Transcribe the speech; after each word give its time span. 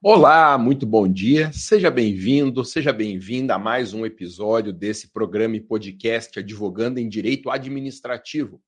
Olá, 0.00 0.56
muito 0.56 0.86
bom 0.86 1.08
dia. 1.08 1.52
Seja 1.52 1.90
bem-vindo, 1.90 2.64
seja 2.64 2.92
bem-vinda 2.92 3.56
a 3.56 3.58
mais 3.58 3.92
um 3.92 4.06
episódio 4.06 4.72
desse 4.72 5.12
programa 5.12 5.56
e 5.56 5.60
podcast 5.60 6.38
Advogando 6.38 7.00
em 7.00 7.08
Direito 7.08 7.50
Administrativo. 7.50 8.62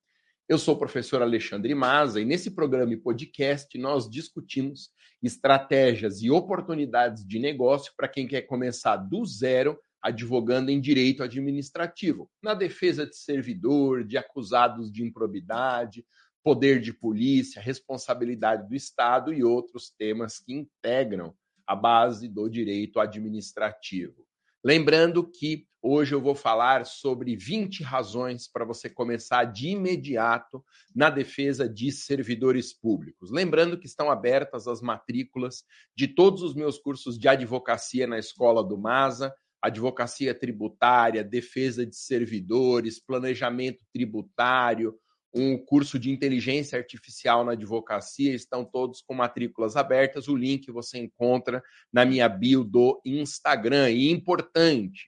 Eu 0.49 0.59
sou 0.59 0.75
o 0.75 0.79
professor 0.79 1.23
Alexandre 1.23 1.73
Maza 1.73 2.21
e 2.21 2.25
nesse 2.25 2.51
programa 2.51 2.95
e 2.95 2.97
podcast 2.97 3.79
nós 3.79 4.11
discutimos 4.11 4.91
estratégias 5.23 6.21
e 6.21 6.33
oportunidades 6.33 7.25
de 7.25 7.39
negócio 7.39 7.93
para 7.97 8.09
quem 8.09 8.27
quer 8.27 8.43
começar 8.43 8.97
do 8.97 9.25
zero 9.25 9.79
advogando 10.03 10.69
em 10.69 10.81
direito 10.81 11.23
administrativo, 11.23 12.29
na 12.43 12.55
defesa 12.55 13.07
de 13.07 13.17
servidor, 13.17 14.03
de 14.03 14.19
acusados 14.19 14.91
de 14.91 15.05
improbidade, 15.05 16.05
poder 16.43 16.81
de 16.81 16.93
polícia, 16.93 17.61
responsabilidade 17.61 18.69
do 18.69 18.75
Estado 18.75 19.33
e 19.33 19.45
outros 19.45 19.91
temas 19.91 20.39
que 20.39 20.55
integram 20.55 21.35
a 21.67 21.77
base 21.77 22.29
do 22.29 22.49
direito 22.49 22.99
administrativo. 22.99 24.27
Lembrando 24.63 25.27
que 25.27 25.67
hoje 25.81 26.15
eu 26.15 26.21
vou 26.21 26.35
falar 26.35 26.85
sobre 26.85 27.35
20 27.35 27.83
razões 27.83 28.47
para 28.47 28.65
você 28.65 28.91
começar 28.91 29.45
de 29.45 29.69
imediato 29.69 30.63
na 30.95 31.09
defesa 31.09 31.69
de 31.69 31.91
servidores 31.91 32.73
públicos. 32.73 33.31
Lembrando 33.31 33.79
que 33.79 33.87
estão 33.87 34.11
abertas 34.11 34.69
as 34.69 34.83
matrículas 34.83 35.65
de 35.97 36.09
todos 36.09 36.43
os 36.43 36.55
meus 36.55 36.79
cursos 36.79 37.19
de 37.19 37.27
advocacia 37.29 38.07
na 38.07 38.19
Escola 38.19 38.63
do 38.63 38.77
MASA, 38.77 39.35
advocacia 39.63 40.35
tributária, 40.35 41.25
defesa 41.25 41.87
de 41.87 41.97
servidores, 41.97 42.99
planejamento 42.99 43.85
tributário, 43.93 44.99
um 45.33 45.57
curso 45.57 45.99
de 45.99 46.11
inteligência 46.11 46.79
artificial 46.79 47.45
na 47.45 47.53
advocacia, 47.53 48.35
estão 48.35 48.65
todos 48.65 49.01
com 49.01 49.15
matrículas 49.15 49.77
abertas. 49.77 50.29
O 50.29 50.37
link 50.37 50.71
você 50.71 50.99
encontra 50.99 51.63
na 51.93 52.05
minha 52.05 52.29
bio 52.29 52.65
do 52.65 53.01
Instagram. 53.05 53.91
E 53.91 54.11
importante, 54.11 55.07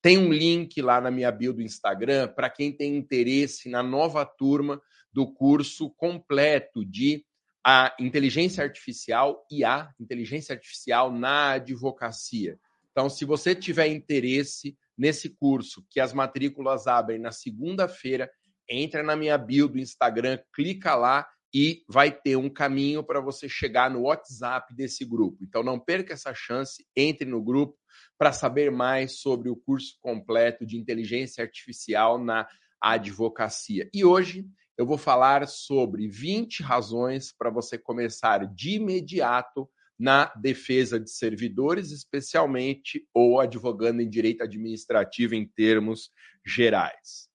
tem 0.00 0.18
um 0.18 0.32
link 0.32 0.80
lá 0.80 1.00
na 1.00 1.10
minha 1.10 1.30
bio 1.30 1.52
do 1.52 1.62
Instagram 1.62 2.28
para 2.28 2.50
quem 2.50 2.72
tem 2.72 2.96
interesse 2.96 3.68
na 3.68 3.82
nova 3.82 4.24
turma 4.24 4.80
do 5.12 5.30
curso 5.30 5.90
completo 5.90 6.84
de 6.84 7.24
a 7.64 7.94
inteligência 8.00 8.64
artificial 8.64 9.46
e 9.50 9.62
a 9.62 9.92
inteligência 10.00 10.54
artificial 10.54 11.12
na 11.12 11.52
advocacia. 11.52 12.58
Então, 12.90 13.08
se 13.08 13.24
você 13.24 13.54
tiver 13.54 13.86
interesse 13.86 14.76
nesse 14.98 15.30
curso, 15.30 15.84
que 15.88 16.00
as 16.00 16.12
matrículas 16.12 16.86
abrem 16.86 17.18
na 17.18 17.30
segunda-feira, 17.30 18.30
entra 18.68 19.02
na 19.02 19.16
minha 19.16 19.36
bio 19.36 19.68
do 19.68 19.78
Instagram, 19.78 20.38
clica 20.54 20.94
lá 20.94 21.26
e 21.54 21.84
vai 21.88 22.10
ter 22.10 22.36
um 22.36 22.48
caminho 22.48 23.02
para 23.02 23.20
você 23.20 23.48
chegar 23.48 23.90
no 23.90 24.02
WhatsApp 24.02 24.74
desse 24.74 25.04
grupo. 25.04 25.38
Então 25.42 25.62
não 25.62 25.78
perca 25.78 26.14
essa 26.14 26.32
chance, 26.34 26.86
entre 26.96 27.28
no 27.28 27.42
grupo 27.42 27.76
para 28.18 28.32
saber 28.32 28.70
mais 28.70 29.20
sobre 29.20 29.50
o 29.50 29.56
curso 29.56 29.98
completo 30.00 30.64
de 30.64 30.78
inteligência 30.78 31.42
artificial 31.42 32.18
na 32.18 32.48
advocacia. 32.80 33.90
E 33.92 34.04
hoje 34.04 34.46
eu 34.78 34.86
vou 34.86 34.96
falar 34.96 35.46
sobre 35.46 36.08
20 36.08 36.62
razões 36.62 37.32
para 37.36 37.50
você 37.50 37.76
começar 37.76 38.46
de 38.46 38.76
imediato 38.76 39.68
na 39.98 40.32
defesa 40.34 40.98
de 40.98 41.10
servidores, 41.10 41.92
especialmente 41.92 43.06
ou 43.14 43.38
advogando 43.38 44.00
em 44.00 44.08
direito 44.08 44.42
administrativo 44.42 45.34
em 45.34 45.46
termos 45.46 46.10
gerais. 46.44 47.31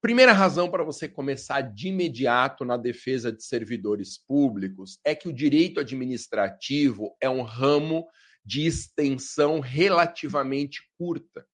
Primeira 0.00 0.32
razão 0.32 0.70
para 0.70 0.82
você 0.82 1.06
começar 1.06 1.60
de 1.60 1.88
imediato 1.88 2.64
na 2.64 2.78
defesa 2.78 3.30
de 3.30 3.44
servidores 3.44 4.16
públicos 4.16 4.98
é 5.04 5.14
que 5.14 5.28
o 5.28 5.32
direito 5.32 5.78
administrativo 5.78 7.14
é 7.20 7.28
um 7.28 7.42
ramo 7.42 8.06
de 8.42 8.66
extensão 8.66 9.60
relativamente 9.60 10.80
curta. 10.96 11.46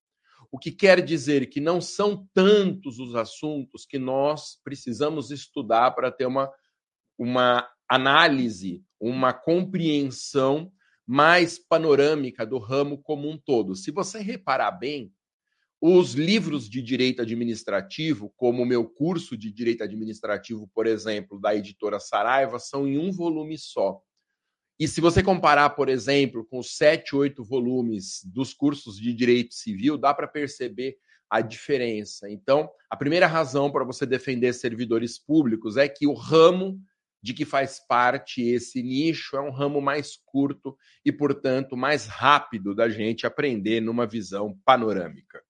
O 0.52 0.60
que 0.60 0.70
quer 0.70 1.04
dizer 1.04 1.46
que 1.46 1.60
não 1.60 1.80
são 1.80 2.24
tantos 2.32 3.00
os 3.00 3.16
assuntos 3.16 3.84
que 3.84 3.98
nós 3.98 4.60
precisamos 4.62 5.32
estudar 5.32 5.90
para 5.90 6.12
ter 6.12 6.26
uma, 6.26 6.48
uma 7.18 7.68
análise, 7.88 8.80
uma 9.00 9.32
compreensão 9.32 10.72
mais 11.04 11.58
panorâmica 11.58 12.46
do 12.46 12.58
ramo 12.58 13.02
como 13.02 13.28
um 13.28 13.36
todo. 13.36 13.74
Se 13.74 13.90
você 13.90 14.20
reparar 14.20 14.70
bem, 14.70 15.12
os 15.80 16.14
livros 16.14 16.68
de 16.68 16.80
direito 16.80 17.22
administrativo, 17.22 18.32
como 18.36 18.62
o 18.62 18.66
meu 18.66 18.88
curso 18.88 19.36
de 19.36 19.52
direito 19.52 19.84
administrativo, 19.84 20.68
por 20.74 20.86
exemplo, 20.86 21.38
da 21.38 21.54
editora 21.54 22.00
Saraiva, 22.00 22.58
são 22.58 22.86
em 22.86 22.98
um 22.98 23.12
volume 23.12 23.58
só. 23.58 24.00
E 24.78 24.86
se 24.86 25.00
você 25.00 25.22
comparar, 25.22 25.70
por 25.70 25.88
exemplo, 25.88 26.44
com 26.44 26.58
os 26.58 26.76
sete, 26.76 27.16
oito 27.16 27.42
volumes 27.42 28.20
dos 28.24 28.52
cursos 28.52 28.98
de 28.98 29.12
direito 29.14 29.54
civil, 29.54 29.96
dá 29.96 30.12
para 30.12 30.28
perceber 30.28 30.96
a 31.30 31.40
diferença. 31.40 32.30
Então, 32.30 32.68
a 32.90 32.96
primeira 32.96 33.26
razão 33.26 33.70
para 33.70 33.84
você 33.84 34.06
defender 34.06 34.52
servidores 34.52 35.18
públicos 35.18 35.76
é 35.76 35.88
que 35.88 36.06
o 36.06 36.14
ramo 36.14 36.80
de 37.22 37.34
que 37.34 37.44
faz 37.44 37.80
parte 37.80 38.42
esse 38.42 38.82
nicho 38.82 39.36
é 39.36 39.40
um 39.40 39.50
ramo 39.50 39.80
mais 39.80 40.16
curto 40.24 40.76
e, 41.04 41.10
portanto, 41.10 41.76
mais 41.76 42.06
rápido 42.06 42.74
da 42.74 42.88
gente 42.88 43.26
aprender 43.26 43.80
numa 43.80 44.06
visão 44.06 44.56
panorâmica. 44.64 45.42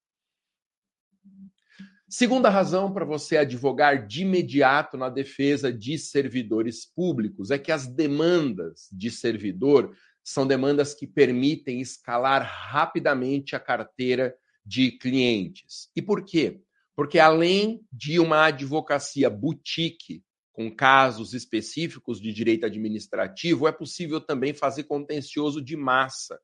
Segunda 2.09 2.49
razão 2.49 2.93
para 2.93 3.03
você 3.03 3.35
advogar 3.35 4.07
de 4.07 4.21
imediato 4.21 4.95
na 4.95 5.09
defesa 5.09 5.73
de 5.73 5.97
servidores 5.97 6.85
públicos 6.85 7.51
é 7.51 7.59
que 7.59 7.69
as 7.69 7.85
demandas 7.85 8.87
de 8.93 9.11
servidor 9.11 9.93
são 10.23 10.47
demandas 10.47 10.93
que 10.93 11.05
permitem 11.05 11.81
escalar 11.81 12.43
rapidamente 12.43 13.57
a 13.57 13.59
carteira 13.59 14.33
de 14.65 14.91
clientes. 14.91 15.89
E 15.93 16.01
por 16.01 16.23
quê? 16.23 16.61
Porque 16.95 17.19
além 17.19 17.85
de 17.91 18.21
uma 18.21 18.45
advocacia 18.45 19.29
boutique, 19.29 20.23
com 20.53 20.73
casos 20.73 21.33
específicos 21.33 22.21
de 22.21 22.31
direito 22.31 22.65
administrativo, 22.65 23.67
é 23.67 23.71
possível 23.71 24.21
também 24.21 24.53
fazer 24.53 24.85
contencioso 24.85 25.61
de 25.61 25.75
massa 25.75 26.39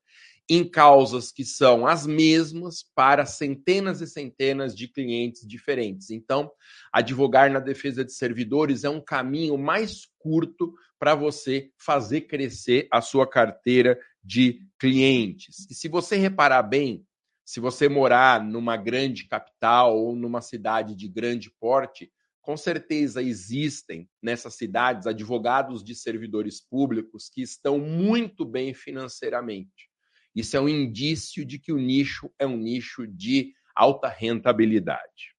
em 0.48 0.68
causas 0.68 1.32
que 1.32 1.44
são 1.44 1.86
as 1.86 2.06
mesmas 2.06 2.84
para 2.94 3.24
centenas 3.24 4.00
e 4.00 4.06
centenas 4.06 4.76
de 4.76 4.88
clientes 4.88 5.46
diferentes. 5.46 6.10
Então, 6.10 6.50
advogar 6.92 7.50
na 7.50 7.60
defesa 7.60 8.04
de 8.04 8.12
servidores 8.12 8.84
é 8.84 8.90
um 8.90 9.00
caminho 9.00 9.56
mais 9.56 10.06
curto 10.18 10.74
para 10.98 11.14
você 11.14 11.70
fazer 11.78 12.22
crescer 12.22 12.86
a 12.90 13.00
sua 13.00 13.28
carteira 13.28 13.98
de 14.22 14.60
clientes. 14.78 15.66
E 15.70 15.74
se 15.74 15.88
você 15.88 16.16
reparar 16.16 16.62
bem, 16.62 17.06
se 17.44 17.60
você 17.60 17.88
morar 17.88 18.42
numa 18.42 18.76
grande 18.76 19.26
capital 19.26 19.98
ou 19.98 20.16
numa 20.16 20.40
cidade 20.40 20.94
de 20.94 21.08
grande 21.08 21.50
porte, 21.60 22.10
com 22.40 22.56
certeza 22.56 23.22
existem 23.22 24.08
nessas 24.22 24.54
cidades 24.54 25.06
advogados 25.06 25.82
de 25.82 25.94
servidores 25.94 26.60
públicos 26.60 27.30
que 27.30 27.40
estão 27.40 27.78
muito 27.78 28.44
bem 28.44 28.74
financeiramente. 28.74 29.93
Isso 30.34 30.56
é 30.56 30.60
um 30.60 30.68
indício 30.68 31.44
de 31.44 31.58
que 31.58 31.72
o 31.72 31.78
nicho 31.78 32.30
é 32.38 32.46
um 32.46 32.56
nicho 32.56 33.06
de 33.06 33.52
alta 33.74 34.08
rentabilidade. 34.08 35.34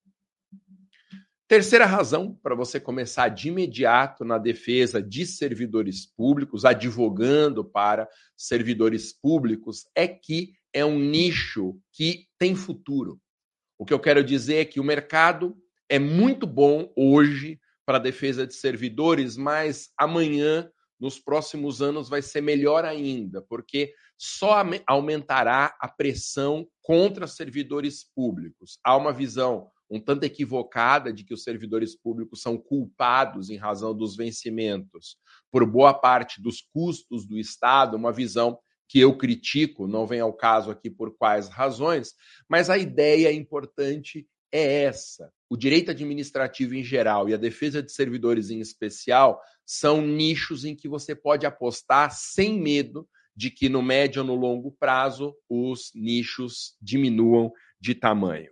Terceira 1.47 1.85
razão 1.85 2.33
para 2.41 2.55
você 2.55 2.79
começar 2.79 3.29
de 3.29 3.49
imediato 3.49 4.25
na 4.25 4.39
defesa 4.39 4.99
de 4.99 5.27
servidores 5.27 6.05
públicos, 6.05 6.65
advogando 6.65 7.63
para 7.63 8.09
servidores 8.35 9.13
públicos, 9.13 9.85
é 9.93 10.07
que 10.07 10.53
é 10.73 10.83
um 10.83 10.97
nicho 10.97 11.79
que 11.93 12.27
tem 12.39 12.55
futuro. 12.55 13.21
O 13.77 13.85
que 13.85 13.93
eu 13.93 13.99
quero 13.99 14.23
dizer 14.23 14.55
é 14.55 14.65
que 14.65 14.79
o 14.79 14.83
mercado 14.83 15.55
é 15.87 15.99
muito 15.99 16.47
bom 16.47 16.91
hoje 16.95 17.59
para 17.85 17.97
a 17.97 18.01
defesa 18.01 18.47
de 18.47 18.55
servidores, 18.55 19.37
mas 19.37 19.91
amanhã, 19.95 20.67
nos 20.99 21.19
próximos 21.19 21.79
anos, 21.79 22.09
vai 22.09 22.23
ser 22.23 22.41
melhor 22.41 22.83
ainda, 22.85 23.41
porque 23.43 23.93
só 24.17 24.63
aumentará 24.87 25.75
a 25.79 25.87
pressão 25.87 26.67
contra 26.81 27.27
servidores 27.27 28.03
públicos. 28.15 28.79
Há 28.83 28.95
uma 28.95 29.13
visão 29.13 29.69
um 29.89 29.99
tanto 29.99 30.23
equivocada 30.23 31.13
de 31.13 31.23
que 31.23 31.33
os 31.33 31.43
servidores 31.43 31.95
públicos 31.95 32.41
são 32.41 32.57
culpados 32.57 33.49
em 33.49 33.55
razão 33.55 33.95
dos 33.95 34.15
vencimentos 34.15 35.17
por 35.51 35.65
boa 35.65 35.93
parte 35.93 36.41
dos 36.41 36.61
custos 36.73 37.25
do 37.25 37.37
Estado, 37.37 37.95
uma 37.95 38.11
visão 38.11 38.57
que 38.87 38.99
eu 38.99 39.17
critico, 39.17 39.87
não 39.87 40.05
vem 40.05 40.19
ao 40.19 40.33
caso 40.33 40.69
aqui 40.69 40.89
por 40.89 41.15
quais 41.15 41.47
razões, 41.49 42.13
mas 42.47 42.69
a 42.69 42.77
ideia 42.77 43.31
importante 43.31 44.27
é 44.51 44.83
essa. 44.83 45.31
O 45.49 45.57
direito 45.57 45.91
administrativo 45.91 46.75
em 46.75 46.83
geral 46.83 47.27
e 47.27 47.33
a 47.33 47.37
defesa 47.37 47.81
de 47.81 47.91
servidores 47.91 48.49
em 48.49 48.59
especial 48.59 49.41
são 49.65 50.01
nichos 50.01 50.65
em 50.65 50.75
que 50.75 50.87
você 50.87 51.15
pode 51.15 51.45
apostar 51.45 52.11
sem 52.11 52.59
medo 52.59 53.07
de 53.35 53.51
que 53.51 53.67
no 53.67 53.81
médio 53.81 54.21
ou 54.21 54.27
no 54.27 54.35
longo 54.35 54.71
prazo 54.71 55.35
os 55.49 55.91
nichos 55.93 56.77
diminuam 56.81 57.51
de 57.79 57.93
tamanho. 57.93 58.49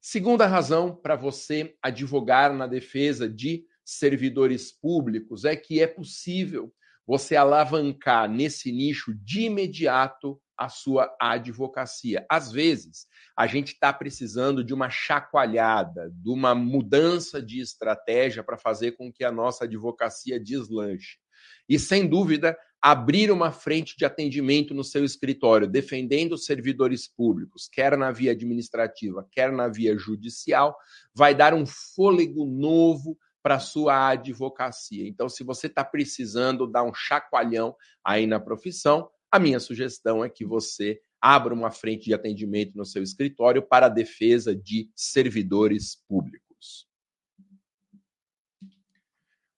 Segunda 0.00 0.46
razão 0.46 0.94
para 0.94 1.16
você 1.16 1.76
advogar 1.80 2.52
na 2.52 2.66
defesa 2.66 3.28
de 3.28 3.64
servidores 3.84 4.72
públicos 4.72 5.44
é 5.44 5.54
que 5.54 5.80
é 5.80 5.86
possível 5.86 6.72
você 7.06 7.36
alavancar 7.36 8.28
nesse 8.28 8.70
nicho 8.70 9.14
de 9.14 9.42
imediato 9.42 10.40
a 10.56 10.68
sua 10.68 11.14
advocacia. 11.20 12.24
Às 12.30 12.52
vezes, 12.52 13.06
a 13.36 13.46
gente 13.46 13.72
está 13.72 13.92
precisando 13.92 14.62
de 14.62 14.72
uma 14.72 14.88
chacoalhada, 14.88 16.10
de 16.14 16.30
uma 16.30 16.54
mudança 16.54 17.42
de 17.42 17.60
estratégia 17.60 18.44
para 18.44 18.56
fazer 18.56 18.92
com 18.92 19.12
que 19.12 19.24
a 19.24 19.32
nossa 19.32 19.64
advocacia 19.64 20.38
deslanche. 20.38 21.18
E, 21.68 21.78
sem 21.78 22.08
dúvida, 22.08 22.56
abrir 22.82 23.30
uma 23.30 23.52
frente 23.52 23.96
de 23.96 24.04
atendimento 24.04 24.74
no 24.74 24.82
seu 24.82 25.04
escritório, 25.04 25.68
defendendo 25.68 26.32
os 26.32 26.44
servidores 26.44 27.06
públicos, 27.06 27.68
quer 27.68 27.96
na 27.96 28.10
via 28.10 28.32
administrativa, 28.32 29.24
quer 29.30 29.52
na 29.52 29.68
via 29.68 29.96
judicial, 29.96 30.76
vai 31.14 31.32
dar 31.32 31.54
um 31.54 31.64
fôlego 31.64 32.44
novo 32.44 33.16
para 33.40 33.60
sua 33.60 34.08
advocacia. 34.08 35.06
Então, 35.06 35.28
se 35.28 35.44
você 35.44 35.68
está 35.68 35.84
precisando 35.84 36.66
dar 36.66 36.82
um 36.82 36.92
chacoalhão 36.92 37.76
aí 38.04 38.26
na 38.26 38.40
profissão, 38.40 39.08
a 39.30 39.38
minha 39.38 39.60
sugestão 39.60 40.24
é 40.24 40.28
que 40.28 40.44
você 40.44 41.00
abra 41.20 41.54
uma 41.54 41.70
frente 41.70 42.06
de 42.06 42.14
atendimento 42.14 42.76
no 42.76 42.84
seu 42.84 43.02
escritório 43.02 43.62
para 43.62 43.86
a 43.86 43.88
defesa 43.88 44.56
de 44.56 44.90
servidores 44.96 46.02
públicos. 46.08 46.88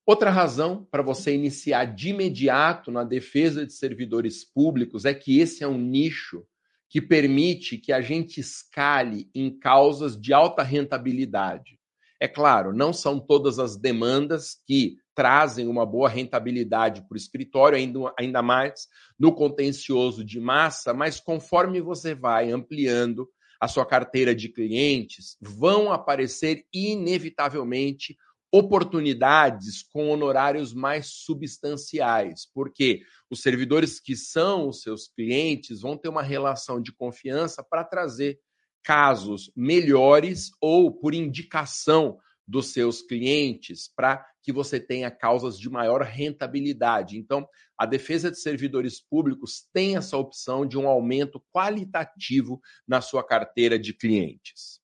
Outra 0.07 0.31
razão 0.31 0.87
para 0.91 1.03
você 1.03 1.35
iniciar 1.35 1.87
de 1.87 2.11
imediato 2.11 2.91
na 2.91 3.05
defesa 3.05 3.67
de 3.67 3.73
servidores 3.73 4.45
públicos 4.45 5.07
é 5.07 5.15
que 5.15 5.41
esse 5.41 5.65
é 5.65 5.69
um 5.69 5.79
nicho 5.79 6.45
que 6.91 7.01
permite 7.01 7.79
que 7.79 7.91
a 7.91 8.03
gente 8.03 8.39
escale 8.39 9.31
em 9.35 9.51
causas 9.59 10.21
de 10.21 10.35
alta 10.35 10.63
rentabilidade. 10.63 11.79
É 12.21 12.29
claro, 12.29 12.73
não 12.73 12.93
são 12.93 13.19
todas 13.19 13.59
as 13.59 13.77
demandas 13.77 14.59
que 14.67 14.99
trazem 15.15 15.69
uma 15.69 15.87
boa 15.87 16.09
rentabilidade 16.09 17.03
para 17.09 17.15
o 17.15 17.17
escritório, 17.17 17.79
ainda, 17.79 18.13
ainda 18.19 18.43
mais 18.43 18.89
no 19.19 19.33
contencioso 19.33 20.23
de 20.23 20.39
massa, 20.39 20.93
mas 20.93 21.19
conforme 21.19 21.81
você 21.81 22.15
vai 22.15 22.51
ampliando 22.51 23.29
a 23.61 23.69
sua 23.69 23.87
carteira 23.87 24.35
de 24.35 24.49
clientes, 24.49 25.37
vão 25.41 25.91
aparecer 25.91 26.67
inevitavelmente 26.73 28.17
oportunidades 28.55 29.83
com 29.83 30.11
honorários 30.11 30.73
mais 30.73 31.09
substanciais, 31.09 32.49
porque 32.55 33.03
os 33.29 33.43
servidores 33.43 33.99
que 33.99 34.15
são 34.15 34.69
os 34.69 34.81
seus 34.81 35.09
clientes 35.09 35.81
vão 35.81 35.99
ter 35.99 36.09
uma 36.09 36.23
relação 36.23 36.81
de 36.81 36.93
confiança 36.93 37.65
para 37.69 37.83
trazer 37.83 38.39
casos 38.81 39.51
melhores 39.57 40.53
ou 40.61 40.93
por 40.93 41.15
indicação 41.15 42.17
dos 42.47 42.73
seus 42.73 43.03
clientes 43.03 43.91
para 43.93 44.25
que 44.41 44.53
você 44.53 44.79
tenha 44.79 45.11
causas 45.11 45.59
de 45.59 45.69
maior 45.69 46.03
rentabilidade. 46.03 47.19
Então, 47.19 47.49
a 47.77 47.85
defesa 47.85 48.31
de 48.31 48.39
servidores 48.39 49.01
públicos 49.01 49.67
tem 49.73 49.97
essa 49.97 50.17
opção 50.17 50.65
de 50.65 50.79
um 50.79 50.87
aumento 50.87 51.43
qualitativo 51.53 52.61
na 52.87 53.01
sua 53.01 53.25
carteira 53.25 53.77
de 53.77 53.93
clientes. 53.93 54.84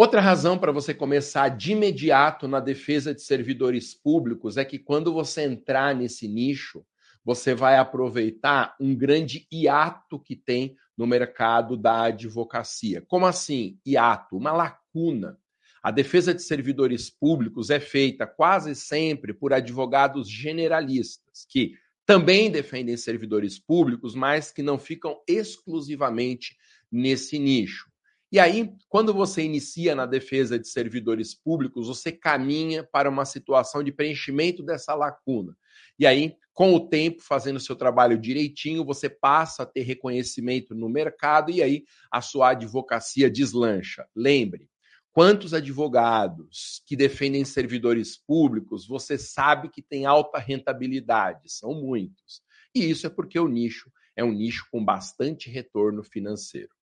Outra 0.00 0.18
razão 0.18 0.56
para 0.56 0.72
você 0.72 0.94
começar 0.94 1.50
de 1.50 1.72
imediato 1.72 2.48
na 2.48 2.58
defesa 2.58 3.14
de 3.14 3.20
servidores 3.20 3.92
públicos 3.92 4.56
é 4.56 4.64
que 4.64 4.78
quando 4.78 5.12
você 5.12 5.42
entrar 5.42 5.94
nesse 5.94 6.26
nicho, 6.26 6.82
você 7.22 7.54
vai 7.54 7.76
aproveitar 7.76 8.74
um 8.80 8.96
grande 8.96 9.46
hiato 9.52 10.18
que 10.18 10.34
tem 10.34 10.74
no 10.96 11.06
mercado 11.06 11.76
da 11.76 12.04
advocacia. 12.04 13.04
Como 13.06 13.26
assim, 13.26 13.78
hiato? 13.86 14.38
Uma 14.38 14.52
lacuna. 14.52 15.38
A 15.82 15.90
defesa 15.90 16.32
de 16.32 16.42
servidores 16.42 17.10
públicos 17.10 17.68
é 17.68 17.78
feita 17.78 18.26
quase 18.26 18.74
sempre 18.74 19.34
por 19.34 19.52
advogados 19.52 20.30
generalistas, 20.30 21.44
que 21.46 21.74
também 22.06 22.50
defendem 22.50 22.96
servidores 22.96 23.58
públicos, 23.58 24.14
mas 24.14 24.50
que 24.50 24.62
não 24.62 24.78
ficam 24.78 25.20
exclusivamente 25.28 26.56
nesse 26.90 27.38
nicho. 27.38 27.89
E 28.32 28.38
aí, 28.38 28.72
quando 28.88 29.12
você 29.12 29.42
inicia 29.42 29.94
na 29.94 30.06
defesa 30.06 30.56
de 30.56 30.68
servidores 30.68 31.34
públicos, 31.34 31.88
você 31.88 32.12
caminha 32.12 32.84
para 32.84 33.10
uma 33.10 33.24
situação 33.24 33.82
de 33.82 33.90
preenchimento 33.90 34.62
dessa 34.62 34.94
lacuna. 34.94 35.56
E 35.98 36.06
aí, 36.06 36.36
com 36.54 36.72
o 36.74 36.88
tempo, 36.88 37.22
fazendo 37.22 37.58
seu 37.58 37.74
trabalho 37.74 38.16
direitinho, 38.16 38.84
você 38.84 39.10
passa 39.10 39.64
a 39.64 39.66
ter 39.66 39.82
reconhecimento 39.82 40.74
no 40.76 40.88
mercado 40.88 41.50
e 41.50 41.60
aí 41.60 41.84
a 42.10 42.20
sua 42.20 42.50
advocacia 42.50 43.28
deslancha. 43.28 44.06
Lembre, 44.14 44.68
quantos 45.10 45.52
advogados 45.52 46.82
que 46.86 46.94
defendem 46.94 47.44
servidores 47.44 48.16
públicos 48.16 48.86
você 48.86 49.18
sabe 49.18 49.68
que 49.68 49.82
tem 49.82 50.06
alta 50.06 50.38
rentabilidade? 50.38 51.50
São 51.52 51.74
muitos. 51.74 52.42
E 52.74 52.88
isso 52.88 53.06
é 53.06 53.10
porque 53.10 53.40
o 53.40 53.48
nicho 53.48 53.90
é 54.14 54.22
um 54.22 54.32
nicho 54.32 54.66
com 54.70 54.84
bastante 54.84 55.50
retorno 55.50 56.04
financeiro. 56.04 56.79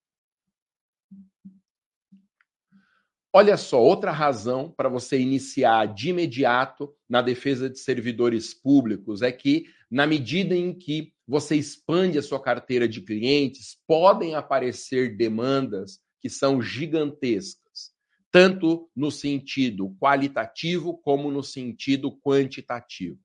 Olha 3.32 3.58
só, 3.58 3.82
outra 3.82 4.10
razão 4.10 4.72
para 4.74 4.88
você 4.88 5.20
iniciar 5.20 5.86
de 5.86 6.08
imediato 6.08 6.94
na 7.06 7.20
defesa 7.20 7.68
de 7.68 7.78
servidores 7.78 8.54
públicos 8.54 9.20
é 9.20 9.30
que, 9.30 9.66
na 9.90 10.06
medida 10.06 10.56
em 10.56 10.72
que 10.72 11.12
você 11.26 11.54
expande 11.54 12.16
a 12.16 12.22
sua 12.22 12.40
carteira 12.40 12.88
de 12.88 13.02
clientes, 13.02 13.76
podem 13.86 14.34
aparecer 14.34 15.14
demandas 15.14 16.00
que 16.20 16.30
são 16.30 16.62
gigantescas, 16.62 17.92
tanto 18.32 18.88
no 18.96 19.10
sentido 19.10 19.94
qualitativo 20.00 20.96
como 20.96 21.30
no 21.30 21.42
sentido 21.42 22.10
quantitativo. 22.20 23.18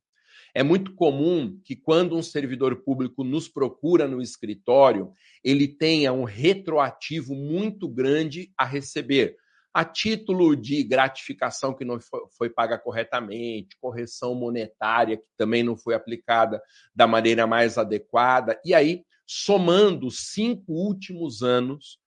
É 0.53 0.61
muito 0.61 0.93
comum 0.95 1.59
que, 1.63 1.77
quando 1.77 2.17
um 2.17 2.21
servidor 2.21 2.83
público 2.83 3.23
nos 3.23 3.47
procura 3.47 4.05
no 4.05 4.21
escritório, 4.21 5.13
ele 5.41 5.67
tenha 5.67 6.11
um 6.11 6.25
retroativo 6.25 7.33
muito 7.33 7.87
grande 7.87 8.51
a 8.57 8.65
receber 8.65 9.37
a 9.73 9.83
título 9.83 10.55
de 10.55 10.83
gratificação 10.83 11.73
que 11.73 11.83
não 11.83 11.99
foi, 12.37 12.49
paga 12.49 12.77
corretamente, 12.77 13.77
correção 13.81 14.35
monetária 14.35 15.17
que 15.17 15.23
também 15.35 15.63
não 15.63 15.75
foi 15.75 15.95
aplicada 15.95 16.61
da 16.95 17.07
maneira 17.07 17.47
mais 17.47 17.77
adequada, 17.77 18.59
e 18.63 18.73
aí, 18.73 19.03
somando 19.25 20.07
os 20.07 20.31
cinco 20.31 20.73
últimos 20.73 21.41
anos 21.41 21.97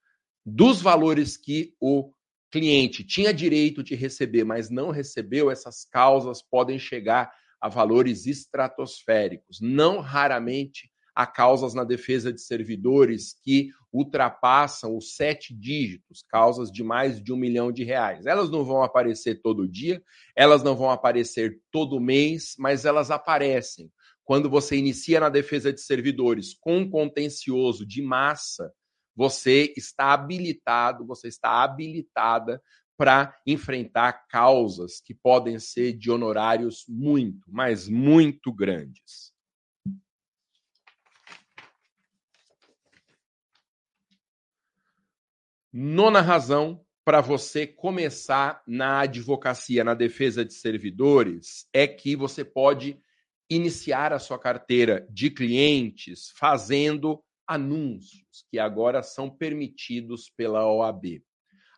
dos 0.45 0.81
valores 0.81 1.37
que 1.37 1.75
o 1.81 2.13
cliente 2.53 3.03
tinha 3.03 3.35
direito 3.35 3.83
de 3.83 3.97
receber, 3.97 4.45
mas 4.45 4.71
não 4.71 4.91
recebeu, 4.91 5.51
essas 5.51 5.85
causas 5.85 6.41
podem 6.41 6.79
chegar 6.79 7.33
a 7.61 7.69
valores 7.69 8.27
estratosféricos. 8.27 9.61
Não 9.61 9.99
raramente 9.99 10.91
há 11.17 11.27
causas 11.27 11.73
na 11.73 11.83
defesa 11.83 12.31
de 12.31 12.43
servidores 12.43 13.35
que 13.43 13.71
ultrapassam 13.91 14.95
os 14.95 15.17
sete 15.17 15.55
dígitos, 15.55 16.23
causas 16.29 16.71
de 16.71 16.85
mais 16.85 17.19
de 17.23 17.33
um 17.33 17.37
milhão 17.37 17.73
de 17.73 17.83
reais. 17.83 18.27
Elas 18.27 18.51
não 18.51 18.63
vão 18.63 18.83
aparecer 18.83 19.41
todo 19.41 19.67
dia, 19.67 20.03
elas 20.37 20.63
não 20.63 20.77
vão 20.77 20.91
aparecer 20.91 21.59
todo 21.73 21.99
mês, 21.99 22.55
mas 22.59 22.85
elas 22.85 23.11
aparecem. 23.11 23.91
Quando 24.23 24.51
você 24.51 24.77
inicia 24.77 25.19
na 25.19 25.31
defesa 25.31 25.73
de 25.73 25.81
servidores 25.81 26.53
com 26.53 26.91
contencioso 26.91 27.87
de 27.87 28.03
massa, 28.03 28.71
você 29.15 29.73
está 29.75 30.13
habilitado, 30.13 31.07
você 31.07 31.29
está 31.29 31.63
habilitada 31.65 32.61
para 32.99 33.35
enfrentar 33.47 34.27
causas 34.29 35.01
que 35.01 35.15
podem 35.15 35.59
ser 35.59 35.95
de 35.95 36.11
honorários 36.11 36.85
muito, 36.87 37.47
mas 37.51 37.89
muito 37.89 38.53
grandes. 38.53 39.36
Nona 45.79 46.23
razão 46.23 46.81
para 47.05 47.21
você 47.21 47.67
começar 47.67 48.63
na 48.67 49.01
advocacia, 49.01 49.85
na 49.85 49.93
defesa 49.93 50.43
de 50.43 50.55
servidores, 50.55 51.69
é 51.71 51.87
que 51.87 52.17
você 52.17 52.43
pode 52.43 52.99
iniciar 53.51 54.11
a 54.11 54.19
sua 54.19 54.39
carteira 54.39 55.07
de 55.11 55.29
clientes 55.29 56.33
fazendo 56.35 57.23
anúncios, 57.47 58.47
que 58.51 58.59
agora 58.59 59.03
são 59.03 59.29
permitidos 59.29 60.33
pela 60.35 60.67
OAB. 60.67 61.23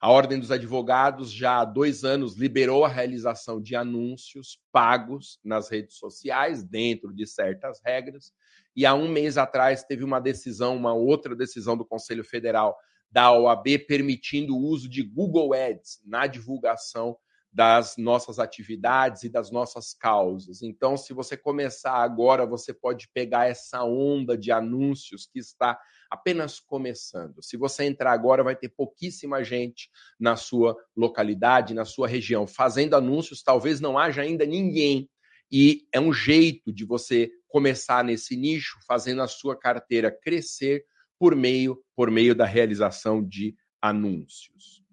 A 0.00 0.12
Ordem 0.12 0.38
dos 0.38 0.52
Advogados 0.52 1.32
já 1.32 1.58
há 1.58 1.64
dois 1.64 2.04
anos 2.04 2.36
liberou 2.36 2.84
a 2.84 2.88
realização 2.88 3.60
de 3.60 3.74
anúncios 3.74 4.60
pagos 4.70 5.40
nas 5.42 5.68
redes 5.68 5.96
sociais, 5.96 6.62
dentro 6.62 7.12
de 7.12 7.26
certas 7.26 7.80
regras, 7.84 8.32
e 8.76 8.86
há 8.86 8.94
um 8.94 9.08
mês 9.08 9.36
atrás 9.36 9.82
teve 9.82 10.04
uma 10.04 10.20
decisão, 10.20 10.76
uma 10.76 10.94
outra 10.94 11.34
decisão 11.34 11.76
do 11.76 11.84
Conselho 11.84 12.22
Federal 12.22 12.78
da 13.10 13.32
OAB 13.32 13.78
permitindo 13.86 14.56
o 14.56 14.60
uso 14.60 14.88
de 14.88 15.02
Google 15.02 15.54
Ads 15.54 16.00
na 16.04 16.26
divulgação 16.26 17.16
das 17.52 17.96
nossas 17.96 18.38
atividades 18.38 19.22
e 19.22 19.28
das 19.28 19.50
nossas 19.50 19.94
causas. 19.94 20.62
Então, 20.62 20.96
se 20.96 21.12
você 21.14 21.36
começar 21.36 21.94
agora, 21.94 22.46
você 22.46 22.74
pode 22.74 23.08
pegar 23.12 23.46
essa 23.46 23.82
onda 23.82 24.36
de 24.36 24.52
anúncios 24.52 25.26
que 25.26 25.38
está 25.38 25.78
apenas 26.10 26.60
começando. 26.60 27.42
Se 27.42 27.56
você 27.56 27.84
entrar 27.84 28.12
agora, 28.12 28.44
vai 28.44 28.56
ter 28.56 28.68
pouquíssima 28.68 29.42
gente 29.42 29.90
na 30.18 30.36
sua 30.36 30.76
localidade, 30.96 31.74
na 31.74 31.84
sua 31.84 32.06
região, 32.06 32.46
fazendo 32.46 32.94
anúncios, 32.94 33.42
talvez 33.42 33.80
não 33.80 33.98
haja 33.98 34.22
ainda 34.22 34.44
ninguém. 34.44 35.08
E 35.50 35.86
é 35.92 35.98
um 35.98 36.12
jeito 36.12 36.72
de 36.72 36.84
você 36.84 37.30
começar 37.48 38.04
nesse 38.04 38.36
nicho, 38.36 38.78
fazendo 38.86 39.22
a 39.22 39.26
sua 39.26 39.58
carteira 39.58 40.10
crescer 40.10 40.84
por 41.18 41.34
meio 41.34 41.82
por 41.96 42.10
meio 42.10 42.34
da 42.34 42.44
realização 42.44 43.22
de 43.26 43.56
anúncios. 43.82 44.84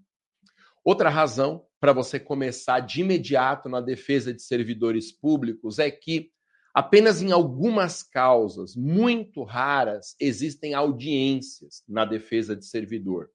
Outra 0.84 1.10
razão 1.10 1.65
para 1.79 1.94
você 1.94 2.20
começar 2.20 2.79
de 2.79 3.01
imediato 3.01 3.70
na 3.70 3.79
defesa 3.79 4.34
de 4.34 4.41
servidores 4.41 5.12
públicos 5.12 5.77
é 5.77 5.89
que 5.91 6.32
apenas 6.74 7.22
em 7.22 7.32
algumas 7.32 8.01
causas 8.01 8.75
muito 8.75 9.44
raras 9.44 10.15
existem 10.20 10.74
audiências 10.74 11.84
na 11.88 12.05
defesa 12.05 12.55
de 12.55 12.65
servidor. 12.65 13.29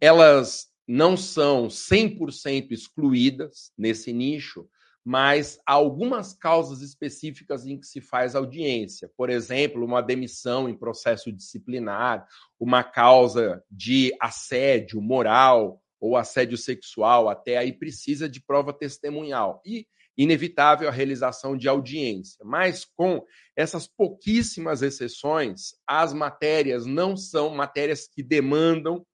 Elas 0.00 0.68
não 0.86 1.16
são 1.16 1.68
100% 1.68 2.72
excluídas 2.72 3.72
nesse 3.78 4.12
nicho, 4.12 4.68
mas 5.10 5.58
há 5.66 5.72
algumas 5.72 6.32
causas 6.32 6.82
específicas 6.82 7.66
em 7.66 7.76
que 7.76 7.84
se 7.84 8.00
faz 8.00 8.36
audiência. 8.36 9.10
Por 9.16 9.28
exemplo, 9.28 9.84
uma 9.84 10.00
demissão 10.00 10.68
em 10.68 10.78
processo 10.78 11.32
disciplinar, 11.32 12.24
uma 12.60 12.84
causa 12.84 13.60
de 13.68 14.14
assédio 14.20 15.02
moral 15.02 15.82
ou 15.98 16.16
assédio 16.16 16.56
sexual, 16.56 17.28
até 17.28 17.56
aí 17.58 17.72
precisa 17.72 18.28
de 18.28 18.40
prova 18.40 18.72
testemunhal. 18.72 19.60
E 19.66 19.84
inevitável 20.16 20.88
a 20.88 20.92
realização 20.92 21.56
de 21.56 21.68
audiência. 21.68 22.44
Mas 22.44 22.84
com 22.84 23.20
essas 23.56 23.88
pouquíssimas 23.88 24.80
exceções, 24.80 25.74
as 25.84 26.12
matérias 26.12 26.86
não 26.86 27.16
são 27.16 27.50
matérias 27.50 28.06
que 28.06 28.22
demandam 28.22 29.04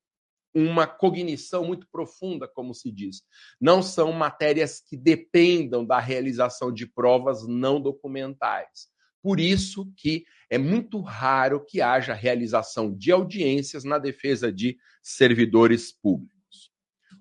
uma 0.59 0.87
cognição 0.87 1.67
muito 1.67 1.87
profunda, 1.93 2.49
como 2.49 2.73
se 2.73 2.91
diz. 2.91 3.21
Não 3.61 3.83
são 3.83 4.11
matérias 4.11 4.81
que 4.81 4.97
dependam 4.97 5.85
da 5.85 6.01
realização 6.01 6.73
de 6.73 6.87
provas 6.87 7.47
não 7.47 7.79
documentais. 7.79 8.89
Por 9.23 9.39
isso 9.39 9.93
que 9.99 10.25
é 10.49 10.57
muito 10.57 11.03
raro 11.03 11.63
que 11.63 11.83
haja 11.83 12.15
realização 12.15 12.91
de 12.91 13.13
audiências 13.13 13.85
na 13.85 13.99
defesa 13.99 14.51
de 14.51 14.79
servidores 15.03 15.93
públicos. 15.93 16.73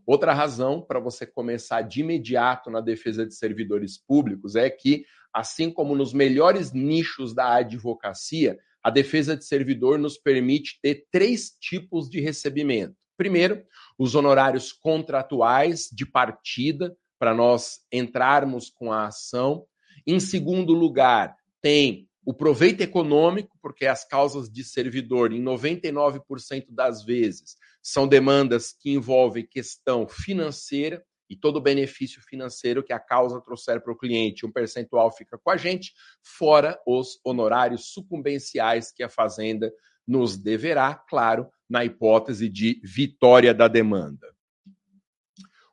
Outra 0.05 0.33
razão 0.33 0.81
para 0.81 1.01
você 1.01 1.25
começar 1.25 1.81
de 1.81 1.99
imediato 1.99 2.69
na 2.69 2.79
defesa 2.79 3.25
de 3.25 3.35
servidores 3.35 3.97
públicos 3.97 4.55
é 4.55 4.69
que, 4.69 5.03
assim 5.33 5.69
como 5.69 5.93
nos 5.93 6.13
melhores 6.13 6.71
nichos 6.71 7.33
da 7.33 7.55
advocacia, 7.55 8.57
a 8.81 8.89
defesa 8.89 9.35
de 9.35 9.43
servidor 9.43 9.99
nos 9.99 10.17
permite 10.17 10.79
ter 10.81 11.05
três 11.11 11.49
tipos 11.59 12.09
de 12.09 12.21
recebimento. 12.21 12.95
Primeiro, 13.17 13.63
os 13.97 14.15
honorários 14.15 14.71
contratuais 14.71 15.89
de 15.91 16.05
partida 16.05 16.95
para 17.17 17.33
nós 17.33 17.79
entrarmos 17.91 18.69
com 18.69 18.91
a 18.91 19.07
ação. 19.07 19.65
Em 20.05 20.19
segundo 20.19 20.73
lugar, 20.73 21.35
tem 21.61 22.09
o 22.25 22.33
proveito 22.33 22.81
econômico, 22.81 23.57
porque 23.61 23.85
as 23.85 24.03
causas 24.03 24.49
de 24.49 24.63
servidor, 24.63 25.31
em 25.31 25.41
99% 25.41 26.65
das 26.69 27.03
vezes, 27.03 27.55
são 27.81 28.07
demandas 28.07 28.73
que 28.73 28.91
envolvem 28.91 29.45
questão 29.45 30.07
financeira 30.07 31.05
e 31.29 31.35
todo 31.35 31.57
o 31.57 31.61
benefício 31.61 32.21
financeiro 32.21 32.83
que 32.83 32.93
a 32.93 32.99
causa 32.99 33.41
trouxer 33.41 33.81
para 33.81 33.93
o 33.93 33.97
cliente, 33.97 34.45
um 34.45 34.51
percentual 34.51 35.11
fica 35.11 35.37
com 35.37 35.49
a 35.49 35.57
gente, 35.57 35.93
fora 36.23 36.79
os 36.85 37.19
honorários 37.23 37.91
sucumbenciais 37.91 38.91
que 38.91 39.03
a 39.03 39.09
Fazenda 39.09 39.71
nos 40.07 40.37
deverá, 40.37 40.93
claro, 40.93 41.49
na 41.69 41.83
hipótese 41.83 42.49
de 42.49 42.79
vitória 42.83 43.53
da 43.53 43.67
demanda. 43.67 44.35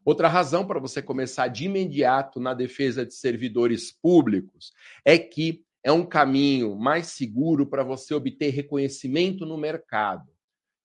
Outra 0.04 0.26
razão 0.26 0.66
para 0.66 0.80
você 0.80 1.00
começar 1.00 1.46
de 1.48 1.66
imediato 1.66 2.40
na 2.40 2.54
defesa 2.54 3.06
de 3.06 3.14
servidores 3.14 3.92
públicos 3.92 4.72
é 5.04 5.16
que 5.16 5.64
é 5.84 5.92
um 5.92 6.04
caminho 6.04 6.76
mais 6.76 7.08
seguro 7.08 7.66
para 7.66 7.84
você 7.84 8.14
obter 8.14 8.50
reconhecimento 8.50 9.46
no 9.46 9.56
mercado. 9.56 10.28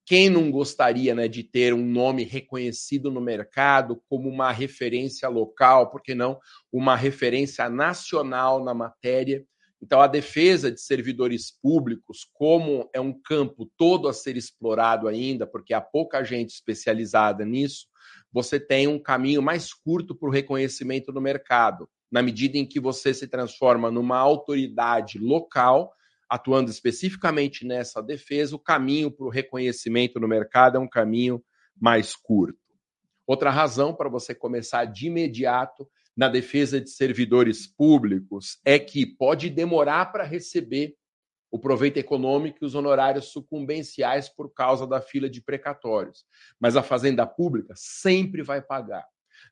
Quem 0.05 0.29
não 0.29 0.49
gostaria 0.49 1.13
né, 1.13 1.27
de 1.27 1.43
ter 1.43 1.73
um 1.73 1.85
nome 1.85 2.23
reconhecido 2.23 3.11
no 3.11 3.19
mercado 3.19 4.01
como 4.07 4.29
uma 4.29 4.51
referência 4.51 5.27
local, 5.27 5.89
por 5.89 6.01
que 6.01 6.15
não 6.15 6.39
uma 6.71 6.95
referência 6.95 7.69
nacional 7.69 8.63
na 8.63 8.73
matéria? 8.73 9.43
Então, 9.81 10.01
a 10.01 10.07
defesa 10.07 10.71
de 10.71 10.81
servidores 10.81 11.51
públicos, 11.51 12.27
como 12.33 12.89
é 12.93 12.99
um 12.99 13.13
campo 13.13 13.69
todo 13.77 14.07
a 14.07 14.13
ser 14.13 14.35
explorado 14.35 15.07
ainda, 15.07 15.45
porque 15.45 15.73
há 15.73 15.81
pouca 15.81 16.23
gente 16.23 16.49
especializada 16.49 17.45
nisso, 17.45 17.87
você 18.31 18.59
tem 18.59 18.87
um 18.87 18.99
caminho 18.99 19.41
mais 19.41 19.73
curto 19.73 20.15
para 20.15 20.27
o 20.27 20.31
reconhecimento 20.31 21.11
no 21.11 21.21
mercado, 21.21 21.87
na 22.11 22.21
medida 22.21 22.57
em 22.57 22.65
que 22.65 22.79
você 22.79 23.13
se 23.13 23.27
transforma 23.27 23.91
numa 23.91 24.17
autoridade 24.17 25.19
local, 25.19 25.93
atuando 26.29 26.71
especificamente 26.71 27.65
nessa 27.65 28.01
defesa, 28.01 28.55
o 28.55 28.59
caminho 28.59 29.11
para 29.11 29.25
o 29.25 29.29
reconhecimento 29.29 30.19
no 30.19 30.27
mercado 30.27 30.77
é 30.77 30.79
um 30.79 30.89
caminho 30.89 31.43
mais 31.79 32.15
curto. 32.15 32.59
Outra 33.25 33.49
razão 33.49 33.93
para 33.93 34.09
você 34.09 34.33
começar 34.33 34.85
de 34.85 35.07
imediato 35.07 35.87
na 36.17 36.27
defesa 36.27 36.81
de 36.81 36.89
servidores 36.89 37.67
públicos 37.67 38.59
é 38.65 38.79
que 38.79 39.05
pode 39.05 39.51
demorar 39.51 40.07
para 40.07 40.23
receber 40.23 40.95
o 41.51 41.59
proveito 41.59 41.97
econômico 41.97 42.57
e 42.61 42.65
os 42.65 42.73
honorários 42.73 43.31
sucumbenciais 43.31 44.27
por 44.27 44.51
causa 44.51 44.87
da 44.87 44.99
fila 44.99 45.29
de 45.29 45.41
precatórios. 45.41 46.25
Mas 46.59 46.75
a 46.75 46.81
Fazenda 46.81 47.25
Pública 47.25 47.73
sempre 47.77 48.41
vai 48.41 48.61
pagar. 48.61 49.05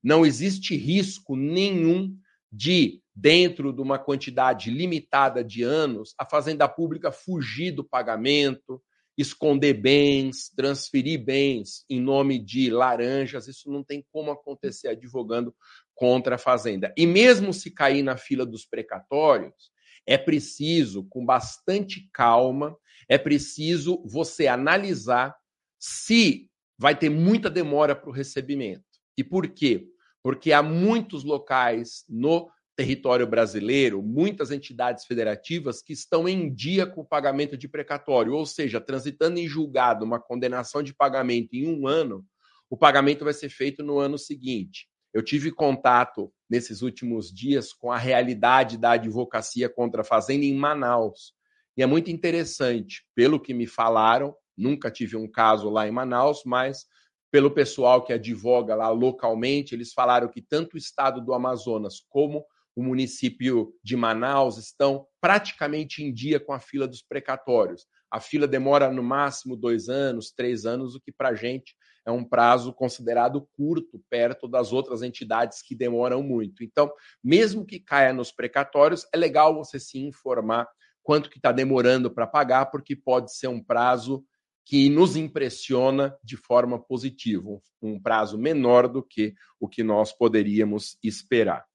Não 0.03 0.25
existe 0.25 0.75
risco 0.75 1.35
nenhum 1.35 2.17
de, 2.51 3.01
dentro 3.13 3.71
de 3.71 3.81
uma 3.81 3.99
quantidade 3.99 4.71
limitada 4.71 5.43
de 5.43 5.61
anos, 5.61 6.15
a 6.17 6.25
Fazenda 6.25 6.67
Pública 6.67 7.11
fugir 7.11 7.71
do 7.71 7.83
pagamento, 7.83 8.81
esconder 9.17 9.73
bens, 9.73 10.49
transferir 10.55 11.23
bens 11.23 11.85
em 11.89 12.01
nome 12.01 12.37
de 12.37 12.69
laranjas, 12.69 13.47
isso 13.47 13.71
não 13.71 13.83
tem 13.83 14.05
como 14.11 14.31
acontecer 14.31 14.89
advogando 14.89 15.55
contra 15.95 16.35
a 16.35 16.37
fazenda. 16.37 16.93
E 16.95 17.07
mesmo 17.07 17.53
se 17.53 17.71
cair 17.71 18.03
na 18.03 18.17
fila 18.17 18.45
dos 18.45 18.65
precatórios, 18.65 19.71
é 20.05 20.17
preciso, 20.17 21.03
com 21.05 21.25
bastante 21.25 22.09
calma, 22.13 22.77
é 23.09 23.17
preciso 23.17 24.03
você 24.05 24.47
analisar 24.47 25.35
se 25.79 26.49
vai 26.77 26.95
ter 26.95 27.09
muita 27.09 27.49
demora 27.49 27.95
para 27.95 28.09
o 28.09 28.13
recebimento. 28.13 28.83
E 29.17 29.23
por 29.23 29.47
quê? 29.47 29.87
Porque 30.21 30.51
há 30.51 30.61
muitos 30.61 31.23
locais 31.23 32.03
no 32.09 32.49
território 32.75 33.25
brasileiro, 33.25 34.03
muitas 34.03 34.51
entidades 34.51 35.05
federativas 35.05 35.81
que 35.81 35.93
estão 35.93 36.27
em 36.27 36.53
dia 36.53 36.85
com 36.85 37.01
o 37.01 37.05
pagamento 37.05 37.55
de 37.55 37.69
precatório, 37.69 38.33
ou 38.33 38.45
seja, 38.45 38.81
transitando 38.81 39.39
em 39.39 39.47
julgado 39.47 40.03
uma 40.03 40.19
condenação 40.19 40.83
de 40.83 40.93
pagamento 40.93 41.53
em 41.53 41.67
um 41.67 41.87
ano, 41.87 42.25
o 42.69 42.75
pagamento 42.75 43.23
vai 43.23 43.33
ser 43.33 43.49
feito 43.49 43.81
no 43.81 43.97
ano 43.97 44.17
seguinte. 44.17 44.89
Eu 45.15 45.23
tive 45.23 45.49
contato 45.49 46.29
nesses 46.49 46.81
últimos 46.81 47.33
dias 47.33 47.71
com 47.71 47.89
a 47.89 47.97
realidade 47.97 48.77
da 48.77 48.91
advocacia 48.91 49.69
contra 49.69 50.01
a 50.01 50.03
fazenda 50.03 50.43
em 50.43 50.53
Manaus. 50.53 51.33
E 51.77 51.81
é 51.81 51.85
muito 51.85 52.11
interessante, 52.11 53.05
pelo 53.15 53.39
que 53.39 53.53
me 53.53 53.65
falaram, 53.65 54.35
nunca 54.57 54.91
tive 54.91 55.15
um 55.15 55.25
caso 55.25 55.69
lá 55.69 55.87
em 55.87 55.91
Manaus, 55.91 56.41
mas 56.45 56.85
pelo 57.31 57.49
pessoal 57.49 58.03
que 58.03 58.11
advoga 58.11 58.75
lá 58.75 58.89
localmente, 58.89 59.73
eles 59.73 59.93
falaram 59.93 60.27
que 60.27 60.41
tanto 60.41 60.73
o 60.73 60.77
estado 60.77 61.21
do 61.21 61.33
Amazonas 61.33 62.01
como 62.09 62.45
o 62.75 62.83
município 62.83 63.73
de 63.81 63.95
Manaus 63.95 64.57
estão 64.57 65.07
praticamente 65.21 66.03
em 66.03 66.13
dia 66.13 66.41
com 66.41 66.51
a 66.51 66.59
fila 66.59 66.85
dos 66.85 67.01
precatórios. 67.01 67.87
A 68.11 68.19
fila 68.19 68.45
demora 68.45 68.91
no 68.91 69.01
máximo 69.01 69.55
dois 69.55 69.87
anos, 69.87 70.29
três 70.31 70.65
anos, 70.65 70.93
o 70.93 70.99
que 70.99 71.13
para 71.13 71.29
a 71.29 71.35
gente 71.35 71.73
é 72.05 72.11
um 72.11 72.23
prazo 72.23 72.71
considerado 72.71 73.47
curto, 73.57 74.01
perto 74.09 74.47
das 74.47 74.71
outras 74.71 75.01
entidades 75.01 75.61
que 75.61 75.75
demoram 75.75 76.21
muito. 76.21 76.63
Então, 76.63 76.91
mesmo 77.23 77.65
que 77.65 77.79
caia 77.79 78.13
nos 78.13 78.31
precatórios, 78.31 79.05
é 79.13 79.17
legal 79.17 79.55
você 79.55 79.79
se 79.79 79.97
informar 79.97 80.67
quanto 81.01 81.29
que 81.29 81.37
está 81.37 81.51
demorando 81.51 82.11
para 82.11 82.27
pagar, 82.27 82.67
porque 82.67 82.95
pode 82.95 83.35
ser 83.35 83.47
um 83.47 83.63
prazo 83.63 84.23
que 84.65 84.89
nos 84.89 85.15
impressiona 85.15 86.17
de 86.23 86.35
forma 86.35 86.79
positiva, 86.79 87.61
um 87.81 88.01
prazo 88.01 88.37
menor 88.37 88.87
do 88.87 89.03
que 89.03 89.35
o 89.59 89.67
que 89.67 89.83
nós 89.83 90.11
poderíamos 90.11 90.97
esperar. 91.03 91.65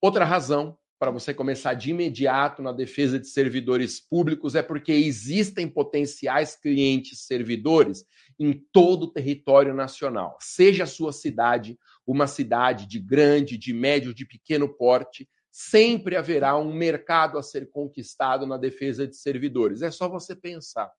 Outra 0.00 0.24
razão 0.24 0.78
para 0.98 1.10
você 1.10 1.32
começar 1.32 1.72
de 1.72 1.90
imediato 1.90 2.62
na 2.62 2.72
defesa 2.72 3.18
de 3.18 3.26
servidores 3.26 4.00
públicos 4.00 4.54
é 4.54 4.62
porque 4.62 4.92
existem 4.92 5.66
potenciais 5.66 6.54
clientes 6.56 7.26
servidores 7.26 8.04
em 8.40 8.54
todo 8.72 9.02
o 9.02 9.12
território 9.12 9.74
nacional, 9.74 10.38
seja 10.40 10.84
a 10.84 10.86
sua 10.86 11.12
cidade 11.12 11.78
uma 12.06 12.26
cidade 12.26 12.86
de 12.86 12.98
grande, 12.98 13.58
de 13.58 13.74
médio, 13.74 14.14
de 14.14 14.24
pequeno 14.24 14.66
porte, 14.66 15.28
sempre 15.52 16.16
haverá 16.16 16.56
um 16.56 16.72
mercado 16.72 17.38
a 17.38 17.42
ser 17.42 17.70
conquistado 17.70 18.46
na 18.46 18.56
defesa 18.56 19.06
de 19.06 19.14
servidores. 19.14 19.82
É 19.82 19.90
só 19.90 20.08
você 20.08 20.34
pensar. 20.34 20.90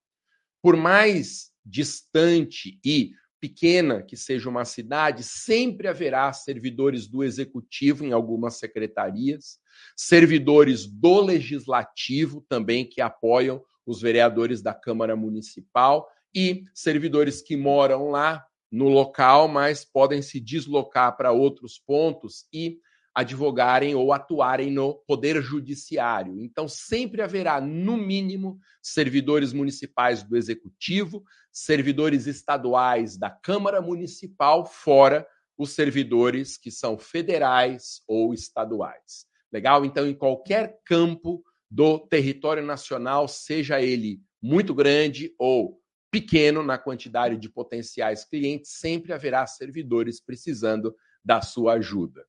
Por 0.61 0.77
mais 0.77 1.51
distante 1.65 2.79
e 2.85 3.11
pequena 3.39 4.03
que 4.03 4.15
seja 4.15 4.47
uma 4.47 4.63
cidade, 4.63 5.23
sempre 5.23 5.87
haverá 5.87 6.31
servidores 6.31 7.07
do 7.07 7.23
executivo 7.23 8.05
em 8.05 8.13
algumas 8.13 8.59
secretarias, 8.59 9.57
servidores 9.97 10.85
do 10.85 11.21
legislativo 11.21 12.45
também 12.47 12.87
que 12.87 13.01
apoiam 13.01 13.63
os 13.83 13.99
vereadores 13.99 14.61
da 14.61 14.75
Câmara 14.75 15.15
Municipal 15.15 16.07
e 16.33 16.63
servidores 16.73 17.41
que 17.41 17.57
moram 17.57 18.09
lá 18.09 18.45
no 18.71 18.87
local, 18.87 19.47
mas 19.47 19.83
podem 19.83 20.21
se 20.21 20.39
deslocar 20.39 21.17
para 21.17 21.31
outros 21.31 21.77
pontos 21.77 22.45
e 22.53 22.79
advogarem 23.13 23.93
ou 23.93 24.13
atuarem 24.13 24.71
no 24.71 24.95
poder 25.05 25.41
judiciário. 25.41 26.39
Então, 26.39 26.67
sempre 26.67 27.21
haverá, 27.21 27.59
no 27.59 27.97
mínimo, 27.97 28.57
servidores 28.81 29.51
municipais 29.51 30.23
do 30.23 30.37
executivo, 30.37 31.23
servidores 31.51 32.25
estaduais 32.25 33.17
da 33.17 33.29
Câmara 33.29 33.81
Municipal, 33.81 34.65
fora 34.65 35.27
os 35.57 35.71
servidores 35.71 36.57
que 36.57 36.71
são 36.71 36.97
federais 36.97 38.01
ou 38.07 38.33
estaduais. 38.33 39.25
Legal? 39.51 39.83
Então, 39.83 40.07
em 40.07 40.13
qualquer 40.13 40.79
campo 40.85 41.43
do 41.69 41.99
território 41.99 42.63
nacional, 42.63 43.27
seja 43.27 43.81
ele 43.81 44.21
muito 44.41 44.73
grande 44.73 45.35
ou 45.37 45.80
pequeno 46.11 46.61
na 46.61 46.77
quantidade 46.77 47.37
de 47.37 47.49
potenciais 47.49 48.25
clientes, 48.25 48.71
sempre 48.71 49.13
haverá 49.13 49.47
servidores 49.47 50.19
precisando 50.19 50.93
da 51.23 51.41
sua 51.41 51.73
ajuda. 51.73 52.25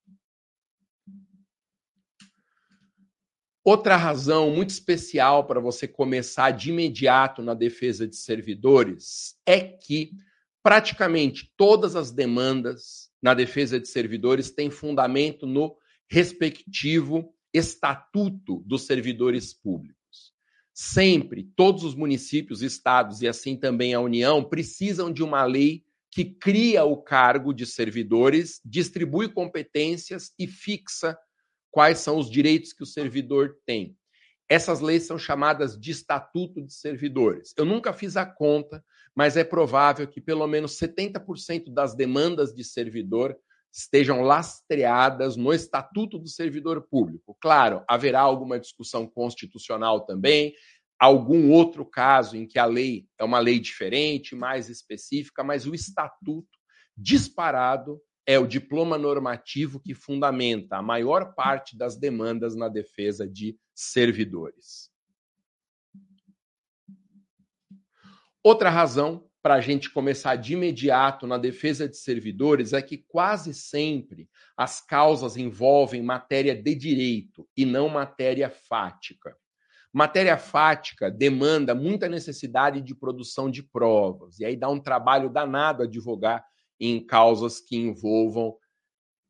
Outra 3.64 3.96
razão 3.96 4.50
muito 4.50 4.70
especial 4.70 5.46
para 5.46 5.60
você 5.60 5.86
começar 5.86 6.50
de 6.50 6.70
imediato 6.70 7.42
na 7.42 7.54
defesa 7.54 8.08
de 8.08 8.16
servidores 8.16 9.36
é 9.46 9.60
que 9.60 10.12
praticamente 10.62 11.52
todas 11.56 11.94
as 11.94 12.10
demandas 12.10 13.10
na 13.20 13.34
defesa 13.34 13.78
de 13.78 13.86
servidores 13.86 14.50
têm 14.50 14.70
fundamento 14.70 15.46
no 15.46 15.76
respectivo 16.08 17.32
estatuto 17.54 18.62
dos 18.66 18.82
servidores 18.82 19.54
públicos. 19.54 20.01
Sempre, 20.74 21.44
todos 21.54 21.84
os 21.84 21.94
municípios, 21.94 22.62
estados 22.62 23.20
e 23.20 23.28
assim 23.28 23.56
também 23.56 23.92
a 23.92 24.00
União 24.00 24.42
precisam 24.42 25.12
de 25.12 25.22
uma 25.22 25.44
lei 25.44 25.84
que 26.10 26.24
cria 26.24 26.84
o 26.84 26.96
cargo 26.96 27.52
de 27.52 27.66
servidores, 27.66 28.60
distribui 28.64 29.28
competências 29.28 30.32
e 30.38 30.46
fixa 30.46 31.18
quais 31.70 31.98
são 31.98 32.18
os 32.18 32.30
direitos 32.30 32.72
que 32.72 32.82
o 32.82 32.86
servidor 32.86 33.56
tem. 33.64 33.96
Essas 34.48 34.80
leis 34.80 35.04
são 35.04 35.18
chamadas 35.18 35.78
de 35.78 35.90
Estatuto 35.90 36.60
de 36.60 36.74
Servidores. 36.74 37.54
Eu 37.56 37.64
nunca 37.64 37.94
fiz 37.94 38.16
a 38.16 38.26
conta, 38.26 38.84
mas 39.14 39.36
é 39.36 39.44
provável 39.44 40.06
que 40.06 40.20
pelo 40.20 40.46
menos 40.46 40.78
70% 40.78 41.72
das 41.72 41.94
demandas 41.94 42.54
de 42.54 42.62
servidor 42.62 43.34
estejam 43.72 44.20
lastreadas 44.20 45.34
no 45.36 45.52
Estatuto 45.52 46.18
do 46.18 46.28
Servidor 46.28 46.86
Público. 46.88 47.36
Claro, 47.40 47.82
haverá 47.88 48.20
alguma 48.20 48.60
discussão 48.60 49.06
constitucional 49.06 50.04
também, 50.04 50.54
algum 50.98 51.50
outro 51.50 51.84
caso 51.84 52.36
em 52.36 52.46
que 52.46 52.58
a 52.58 52.66
lei 52.66 53.08
é 53.18 53.24
uma 53.24 53.38
lei 53.38 53.58
diferente, 53.58 54.36
mais 54.36 54.68
específica, 54.68 55.42
mas 55.42 55.66
o 55.66 55.74
estatuto 55.74 56.58
disparado 56.96 58.00
é 58.26 58.38
o 58.38 58.46
diploma 58.46 58.98
normativo 58.98 59.80
que 59.80 59.94
fundamenta 59.94 60.76
a 60.76 60.82
maior 60.82 61.34
parte 61.34 61.76
das 61.76 61.96
demandas 61.96 62.54
na 62.54 62.68
defesa 62.68 63.26
de 63.26 63.58
servidores. 63.74 64.90
Outra 68.44 68.70
razão 68.70 69.28
para 69.42 69.54
a 69.54 69.60
gente 69.60 69.90
começar 69.90 70.36
de 70.36 70.52
imediato 70.52 71.26
na 71.26 71.36
defesa 71.36 71.88
de 71.88 71.96
servidores 71.96 72.72
é 72.72 72.80
que 72.80 72.96
quase 72.96 73.52
sempre 73.52 74.28
as 74.56 74.80
causas 74.80 75.36
envolvem 75.36 76.00
matéria 76.00 76.54
de 76.54 76.74
direito 76.76 77.48
e 77.56 77.66
não 77.66 77.88
matéria 77.88 78.48
fática. 78.48 79.36
Matéria 79.92 80.38
fática 80.38 81.10
demanda 81.10 81.74
muita 81.74 82.08
necessidade 82.08 82.80
de 82.80 82.94
produção 82.94 83.50
de 83.50 83.62
provas, 83.62 84.38
e 84.38 84.44
aí 84.44 84.56
dá 84.56 84.68
um 84.68 84.80
trabalho 84.80 85.28
danado 85.28 85.82
advogar 85.82 86.44
em 86.80 87.04
causas 87.04 87.60
que 87.60 87.76
envolvam 87.76 88.56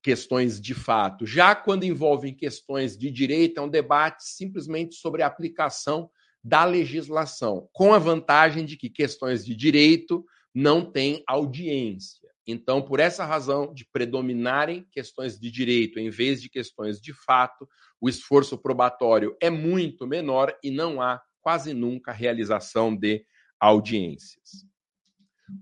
questões 0.03 0.61
de 0.61 0.75
fato. 0.75 1.25
Já 1.25 1.55
quando 1.55 1.85
envolvem 1.85 2.35
questões 2.35 2.97
de 2.97 3.11
direito, 3.11 3.59
é 3.59 3.63
um 3.63 3.69
debate 3.69 4.25
simplesmente 4.25 4.95
sobre 4.97 5.23
a 5.23 5.27
aplicação 5.27 6.11
da 6.43 6.65
legislação, 6.65 7.69
com 7.73 7.95
a 7.95 7.99
vantagem 7.99 8.65
de 8.65 8.77
que 8.77 8.91
questões 8.91 9.45
de 9.45 9.55
direito 9.55 10.25
não 10.55 10.85
têm 10.85 11.23
audiência. 11.27 12.29
Então, 12.47 12.83
por 12.83 12.99
essa 12.99 13.25
razão 13.25 13.73
de 13.73 13.87
predominarem 13.93 14.87
questões 14.91 15.39
de 15.39 15.51
direito 15.51 15.99
em 16.01 16.11
vez 16.11 16.43
de 16.43 16.49
questões 16.49 17.01
de 17.01 17.13
fato, 17.13 17.69
o 18.01 18.09
esforço 18.09 18.59
probatório 18.59 19.37
é 19.41 19.49
muito 19.49 20.07
menor 20.07 20.57
e 20.63 20.71
não 20.71 21.01
há 21.01 21.23
quase 21.41 21.73
nunca 21.73 22.11
realização 22.11 22.95
de 22.95 23.25
audiências. 23.61 24.67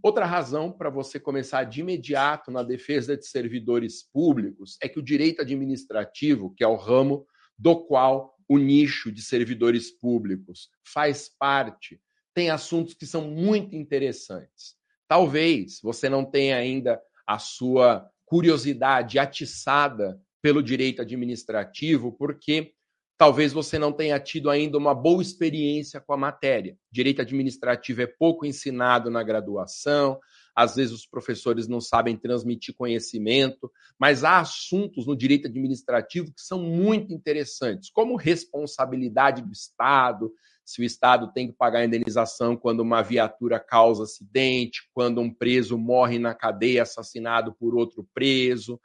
Outra 0.02 0.24
razão 0.24 0.72
para 0.72 0.88
você 0.88 1.18
começar 1.20 1.64
de 1.64 1.80
imediato 1.80 2.50
na 2.50 2.62
defesa 2.62 3.16
de 3.16 3.26
servidores 3.26 4.02
públicos 4.10 4.78
é 4.82 4.88
que 4.88 4.98
o 4.98 5.02
direito 5.02 5.42
administrativo, 5.42 6.54
que 6.54 6.64
é 6.64 6.66
o 6.66 6.76
ramo 6.76 7.26
do 7.58 7.84
qual 7.84 8.34
o 8.50 8.58
nicho 8.58 9.12
de 9.12 9.22
servidores 9.22 9.92
públicos 9.92 10.70
faz 10.82 11.28
parte, 11.28 12.00
tem 12.34 12.50
assuntos 12.50 12.94
que 12.94 13.06
são 13.06 13.22
muito 13.22 13.76
interessantes. 13.76 14.74
Talvez 15.06 15.78
você 15.80 16.08
não 16.08 16.24
tenha 16.24 16.56
ainda 16.56 17.00
a 17.24 17.38
sua 17.38 18.10
curiosidade 18.26 19.20
atiçada 19.20 20.20
pelo 20.42 20.64
direito 20.64 21.00
administrativo, 21.00 22.10
porque 22.10 22.72
talvez 23.16 23.52
você 23.52 23.78
não 23.78 23.92
tenha 23.92 24.18
tido 24.18 24.50
ainda 24.50 24.76
uma 24.76 24.96
boa 24.96 25.22
experiência 25.22 26.00
com 26.00 26.12
a 26.12 26.16
matéria. 26.16 26.76
Direito 26.90 27.22
administrativo 27.22 28.02
é 28.02 28.06
pouco 28.08 28.44
ensinado 28.44 29.12
na 29.12 29.22
graduação, 29.22 30.18
às 30.54 30.76
vezes 30.76 30.92
os 30.92 31.06
professores 31.06 31.68
não 31.68 31.80
sabem 31.80 32.16
transmitir 32.16 32.74
conhecimento, 32.74 33.70
mas 33.98 34.24
há 34.24 34.40
assuntos 34.40 35.06
no 35.06 35.16
direito 35.16 35.48
administrativo 35.48 36.32
que 36.32 36.42
são 36.42 36.62
muito 36.62 37.12
interessantes, 37.12 37.90
como 37.90 38.16
responsabilidade 38.16 39.42
do 39.42 39.52
Estado, 39.52 40.32
se 40.64 40.80
o 40.80 40.84
Estado 40.84 41.32
tem 41.32 41.48
que 41.48 41.54
pagar 41.54 41.80
a 41.80 41.84
indenização 41.84 42.56
quando 42.56 42.80
uma 42.80 43.02
viatura 43.02 43.58
causa 43.58 44.04
acidente, 44.04 44.88
quando 44.94 45.20
um 45.20 45.32
preso 45.32 45.76
morre 45.76 46.18
na 46.18 46.32
cadeia 46.32 46.82
assassinado 46.82 47.52
por 47.58 47.74
outro 47.74 48.06
preso. 48.14 48.80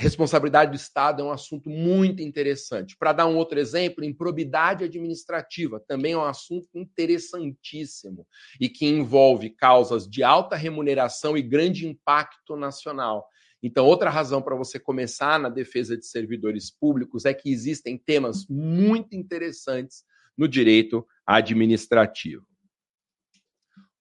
Responsabilidade 0.00 0.70
do 0.70 0.76
Estado 0.76 1.22
é 1.22 1.24
um 1.24 1.32
assunto 1.32 1.68
muito 1.68 2.22
interessante. 2.22 2.96
Para 2.96 3.12
dar 3.12 3.26
um 3.26 3.36
outro 3.36 3.58
exemplo, 3.58 4.04
improbidade 4.04 4.84
administrativa 4.84 5.80
também 5.88 6.12
é 6.12 6.16
um 6.16 6.24
assunto 6.24 6.68
interessantíssimo 6.72 8.24
e 8.60 8.68
que 8.68 8.86
envolve 8.86 9.50
causas 9.50 10.08
de 10.08 10.22
alta 10.22 10.54
remuneração 10.54 11.36
e 11.36 11.42
grande 11.42 11.84
impacto 11.84 12.54
nacional. 12.54 13.26
Então, 13.60 13.86
outra 13.86 14.08
razão 14.08 14.40
para 14.40 14.54
você 14.54 14.78
começar 14.78 15.36
na 15.36 15.48
defesa 15.48 15.96
de 15.96 16.06
servidores 16.06 16.70
públicos 16.70 17.24
é 17.24 17.34
que 17.34 17.50
existem 17.50 17.98
temas 17.98 18.46
muito 18.48 19.16
interessantes 19.16 20.04
no 20.36 20.46
direito 20.46 21.04
administrativo. 21.26 22.46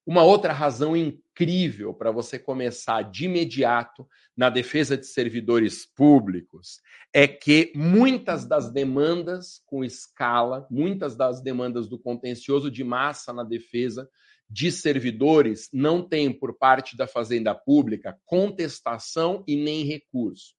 Uma 0.06 0.24
outra 0.24 0.54
razão 0.54 0.96
incrível 1.38 1.94
para 1.94 2.10
você 2.10 2.40
começar 2.40 3.04
de 3.04 3.26
imediato 3.26 4.08
na 4.36 4.50
defesa 4.50 4.98
de 4.98 5.06
servidores 5.06 5.86
públicos 5.86 6.82
é 7.14 7.28
que 7.28 7.72
muitas 7.76 8.46
das 8.46 8.72
demandas 8.72 9.62
com 9.66 9.84
escala, 9.84 10.68
muitas 10.70 11.16
das 11.16 11.40
demandas 11.42 11.88
do 11.88 12.00
contencioso 12.00 12.72
de 12.72 12.84
massa 12.84 13.32
na 13.32 13.44
defesa 13.44 14.10
de 14.50 14.72
servidores 14.72 15.70
não 15.72 16.02
têm, 16.02 16.32
por 16.32 16.58
parte 16.58 16.98
da 16.98 17.06
Fazenda 17.06 17.54
Pública, 17.54 18.18
contestação 18.26 19.44
e 19.48 19.56
nem 19.56 19.84
recurso. 19.84 20.56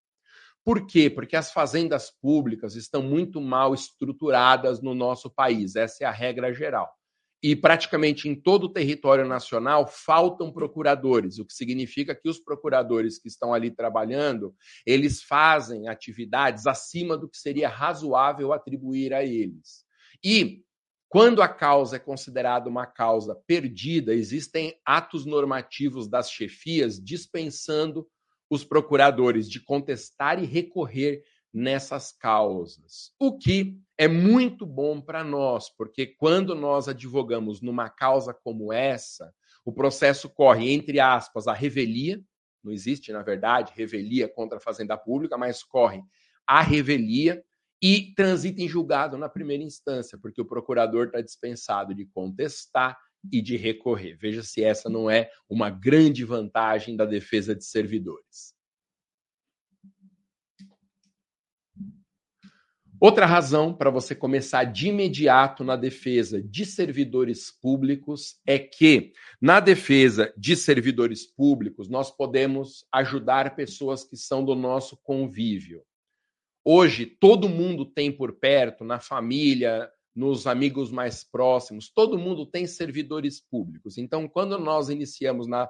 Por 0.65 0.87
quê? 0.87 1.09
Porque 1.09 1.35
as 1.35 1.51
fazendas 1.51 2.11
públicas 2.11 2.77
estão 2.77 3.03
muito 3.03 3.41
mal 3.41 3.75
estruturadas 3.75 4.81
no 4.81 4.95
nosso 4.95 5.31
país, 5.31 5.75
essa 5.75 6.05
é 6.05 6.07
a 6.07 6.13
regra 6.13 6.53
geral 6.53 6.98
e 7.43 7.55
praticamente 7.55 8.29
em 8.29 8.35
todo 8.35 8.65
o 8.65 8.73
território 8.73 9.27
nacional 9.27 9.87
faltam 9.87 10.53
procuradores, 10.53 11.39
o 11.39 11.45
que 11.45 11.53
significa 11.53 12.15
que 12.15 12.29
os 12.29 12.39
procuradores 12.41 13.19
que 13.19 13.29
estão 13.29 13.55
ali 13.55 13.71
trabalhando, 13.71 14.55
eles 14.85 15.23
fazem 15.23 15.89
atividades 15.89 16.67
acima 16.67 17.17
do 17.17 17.29
que 17.29 17.39
seria 17.39 17.69
razoável 17.69 18.53
atribuir 18.53 19.15
a 19.15 19.25
eles. 19.25 19.85
E 20.25 20.65
quando 21.09 21.41
a 21.41 21.49
causa 21.49 21.97
é 21.97 21.99
considerada 21.99 22.69
uma 22.69 22.87
causa 22.87 23.35
perdida, 23.47 24.13
existem 24.13 24.79
atos 24.85 25.25
normativos 25.25 26.09
das 26.09 26.31
chefias 26.31 27.03
dispensando 27.03 28.07
os 28.51 28.65
procuradores 28.65 29.49
de 29.49 29.61
contestar 29.61 30.43
e 30.43 30.47
recorrer 30.47 31.23
nessas 31.53 32.13
causas. 32.13 33.13
O 33.19 33.37
que 33.39 33.79
é 33.97 34.07
muito 34.07 34.67
bom 34.67 35.01
para 35.01 35.25
nós, 35.25 35.69
porque 35.71 36.07
quando 36.07 36.55
nós 36.55 36.89
advogamos 36.89 37.61
numa 37.61 37.89
causa 37.89 38.33
como 38.33 38.73
essa, 38.73 39.33
o 39.65 39.73
processo 39.73 40.29
corre, 40.29 40.73
entre 40.73 41.01
aspas, 41.01 41.47
a 41.47 41.53
revelia, 41.53 42.23
não 42.63 42.73
existe, 42.73 43.13
na 43.13 43.23
verdade, 43.23 43.73
revelia 43.75 44.29
contra 44.29 44.59
a 44.59 44.61
Fazenda 44.61 44.97
Pública, 44.97 45.37
mas 45.37 45.63
corre 45.63 46.03
a 46.47 46.63
revelia 46.63 47.45
e 47.81 48.13
transita 48.15 48.61
em 48.61 48.69
julgado 48.69 49.17
na 49.17 49.29
primeira 49.29 49.63
instância, 49.63 50.19
porque 50.21 50.41
o 50.41 50.47
procurador 50.47 51.07
está 51.07 51.21
dispensado 51.21 51.95
de 51.95 52.05
contestar 52.07 52.99
e 53.33 53.41
de 53.41 53.57
recorrer. 53.57 54.17
Veja 54.17 54.43
se 54.43 54.63
essa 54.65 54.89
não 54.89 55.11
é 55.11 55.31
uma 55.49 55.71
grande 55.71 56.25
vantagem 56.25 56.97
da 56.97 57.05
defesa 57.05 57.55
de 57.55 57.65
servidores. 57.65 58.55
Outra 63.01 63.27
razão 63.27 63.73
para 63.73 63.91
você 63.91 64.13
começar 64.13 64.65
de 64.65 64.89
imediato 64.89 65.63
na 65.63 65.77
defesa 65.77 66.43
de 66.43 66.67
servidores 66.67 67.49
públicos 67.49 68.41
é 68.45 68.59
que, 68.59 69.13
na 69.41 69.61
defesa 69.61 70.33
de 70.37 70.57
servidores 70.57 71.25
públicos, 71.25 71.89
nós 71.89 72.11
podemos 72.11 72.85
ajudar 72.93 73.55
pessoas 73.55 74.03
que 74.03 74.17
são 74.17 74.45
do 74.45 74.57
nosso 74.57 74.97
convívio. 74.97 75.85
Hoje, 76.65 77.07
todo 77.07 77.49
mundo 77.49 77.87
tem 77.87 78.11
por 78.11 78.33
perto, 78.33 78.83
na 78.83 78.99
família, 78.99 79.89
nos 80.13 80.49
amigos 80.49 80.91
mais 80.91 81.23
próximos, 81.23 81.89
todo 81.89 82.19
mundo 82.19 82.45
tem 82.45 82.67
servidores 82.67 83.41
públicos. 83.41 83.97
Então, 83.97 84.27
quando 84.27 84.59
nós 84.59 84.89
iniciamos 84.89 85.47
na 85.47 85.69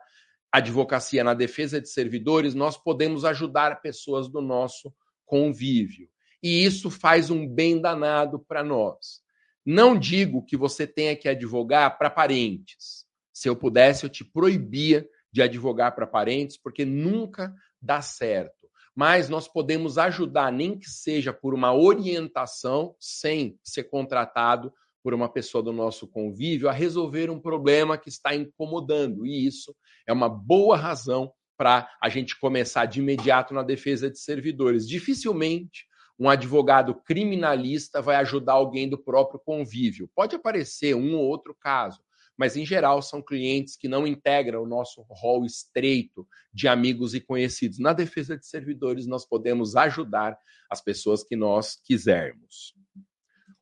advocacia, 0.51 1.23
na 1.23 1.35
defesa 1.35 1.79
de 1.79 1.91
servidores, 1.91 2.55
nós 2.55 2.79
podemos 2.79 3.27
ajudar 3.27 3.83
pessoas 3.83 4.29
do 4.29 4.41
nosso 4.41 4.91
convívio. 5.27 6.09
E 6.43 6.65
isso 6.65 6.91
faz 6.91 7.31
um 7.31 7.47
bem 7.47 7.81
danado 7.81 8.39
para 8.39 8.63
nós. 8.63 9.21
Não 9.65 9.99
digo 9.99 10.45
que 10.45 10.57
você 10.57 10.87
tenha 10.87 11.17
que 11.17 11.29
advogar 11.29 11.99
para 11.99 12.11
parentes. 12.11 13.05
Se 13.33 13.49
eu 13.49 13.57
pudesse, 13.57 14.05
eu 14.05 14.11
te 14.11 14.25
proibia 14.25 15.07
de 15.33 15.43
advogar 15.43 15.95
para 15.95 16.07
parentes, 16.07 16.57
porque 16.57 16.85
nunca 16.85 17.55
dá 17.81 18.01
certo 18.01 18.59
mas 18.99 19.29
nós 19.29 19.47
podemos 19.47 19.97
ajudar, 19.97 20.51
nem 20.51 20.77
que 20.77 20.91
seja 20.91 21.33
por 21.33 21.55
uma 21.55 21.73
orientação, 21.73 22.97
sem 22.99 23.57
ser 23.63 23.85
contratado 23.85 24.73
por 25.05 25.15
uma 25.15 25.29
pessoa 25.29 25.63
do 25.63 25.73
nosso 25.73 26.09
convívio, 26.09 26.69
a 26.69 26.73
resolver 26.73 27.31
um 27.31 27.39
problema 27.39 27.97
que 27.97 28.09
está 28.09 28.35
incomodando. 28.35 29.25
E 29.25 29.47
isso 29.47 29.73
é 30.05 30.13
uma 30.13 30.29
boa 30.29 30.77
razão 30.77 31.33
para 31.57 31.89
a 32.03 32.09
gente 32.09 32.37
começar 32.41 32.87
de 32.87 32.99
imediato 32.99 33.55
na 33.55 33.63
defesa 33.63 34.11
de 34.11 34.19
servidores. 34.19 34.89
Dificilmente 34.89 35.87
um 36.19 36.29
advogado 36.29 36.95
criminalista 36.95 38.03
vai 38.03 38.17
ajudar 38.17 38.55
alguém 38.55 38.89
do 38.89 38.99
próprio 38.99 39.39
convívio. 39.39 40.11
Pode 40.15 40.35
aparecer 40.35 40.95
um 40.95 41.15
ou 41.15 41.25
outro 41.25 41.55
caso, 41.55 42.03
mas 42.37 42.57
em 42.57 42.67
geral 42.67 43.01
são 43.03 43.23
clientes 43.23 43.77
que 43.77 43.89
não 43.89 44.07
integram 44.07 44.63
o 44.63 44.69
nosso 44.69 45.05
rol 45.09 45.45
estreito 45.45 46.27
de 46.53 46.67
amigos 46.67 47.15
e 47.15 47.21
conhecidos. 47.21 47.79
Na 47.79 47.93
defesa 47.93 48.37
de 48.37 48.47
servidores, 48.47 49.07
nós 49.07 49.25
podemos 49.25 49.77
ajudar 49.77 50.39
as 50.71 50.81
pessoas 50.81 51.23
que 51.23 51.37
nós 51.37 51.77
quisermos. 51.85 52.75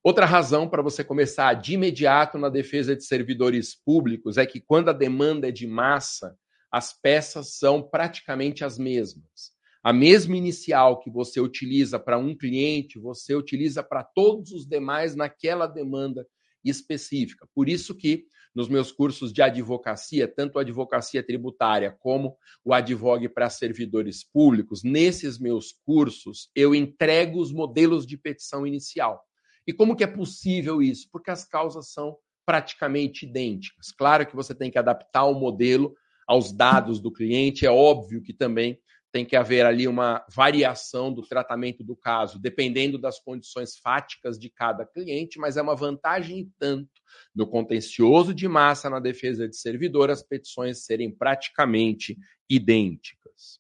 Outra 0.03 0.25
razão 0.25 0.69
para 0.69 0.83
você 0.83 1.03
começar 1.03 1.55
de 1.55 1.75
imediato 1.75 2.39
na 2.39 2.49
defesa 2.49 2.95
de 2.95 3.05
servidores 3.05 3.75
públicos 3.75 4.39
é 4.39 4.47
que 4.47 4.61
quando 4.61 4.89
a 4.89 4.93
demanda 4.93 5.49
é 5.49 5.51
de 5.51 5.67
massa, 5.67 6.39
as 6.71 6.93
peças 6.93 7.55
são 7.55 7.83
praticamente 7.83 8.65
as 8.65 8.79
mesmas. 8.79 9.56
A 9.87 9.93
mesma 9.93 10.37
inicial 10.37 10.99
que 10.99 11.09
você 11.09 11.41
utiliza 11.41 11.97
para 11.97 12.19
um 12.19 12.37
cliente, 12.37 12.99
você 12.99 13.37
utiliza 13.37 13.85
para 13.85 14.03
todos 14.03 14.51
os 14.51 14.67
demais 14.67 15.15
naquela 15.15 15.69
demanda 15.69 16.27
específica. 16.65 17.47
Por 17.55 17.69
isso 17.69 17.95
que 17.95 18.25
nos 18.53 18.69
meus 18.69 18.91
cursos 18.91 19.33
de 19.33 19.43
advocacia, 19.43 20.27
tanto 20.27 20.59
advocacia 20.59 21.23
tributária 21.23 21.97
como 22.01 22.37
o 22.65 22.75
advogue 22.75 23.29
para 23.29 23.49
servidores 23.49 24.25
públicos, 24.25 24.83
nesses 24.83 25.39
meus 25.39 25.73
cursos 25.85 26.51
eu 26.53 26.75
entrego 26.75 27.41
os 27.41 27.53
modelos 27.53 28.05
de 28.05 28.17
petição 28.17 28.67
inicial. 28.67 29.23
E 29.65 29.73
como 29.73 29.95
que 29.95 30.03
é 30.03 30.09
possível 30.09 30.83
isso? 30.83 31.09
Porque 31.13 31.31
as 31.31 31.45
causas 31.45 31.93
são 31.93 32.17
praticamente 32.45 33.25
idênticas. 33.25 33.93
Claro 33.93 34.27
que 34.27 34.35
você 34.35 34.53
tem 34.53 34.69
que 34.69 34.79
adaptar 34.81 35.27
o 35.27 35.39
modelo 35.39 35.95
aos 36.27 36.51
dados 36.51 36.99
do 36.99 37.13
cliente, 37.13 37.65
é 37.65 37.71
óbvio 37.71 38.21
que 38.21 38.33
também 38.33 38.81
tem 39.17 39.25
que 39.25 39.35
haver 39.35 39.65
ali 39.65 39.89
uma 39.89 40.23
variação 40.29 41.11
do 41.11 41.23
tratamento 41.23 41.83
do 41.83 41.97
caso, 41.97 42.39
dependendo 42.39 42.99
das 42.99 43.19
condições 43.19 43.79
fáticas 43.79 44.39
de 44.39 44.51
cada 44.51 44.85
cliente, 44.85 45.39
mas 45.39 45.57
é 45.57 45.63
uma 45.63 45.75
vantagem 45.75 46.53
tanto 46.59 46.91
no 47.35 47.47
contencioso 47.47 48.35
de 48.35 48.47
massa 48.47 48.91
na 48.91 49.01
defesa 49.01 49.49
de 49.49 49.57
servidor 49.57 50.11
as 50.11 50.23
petições 50.23 50.85
serem 50.85 51.11
praticamente 51.11 52.19
idênticas. 52.47 53.59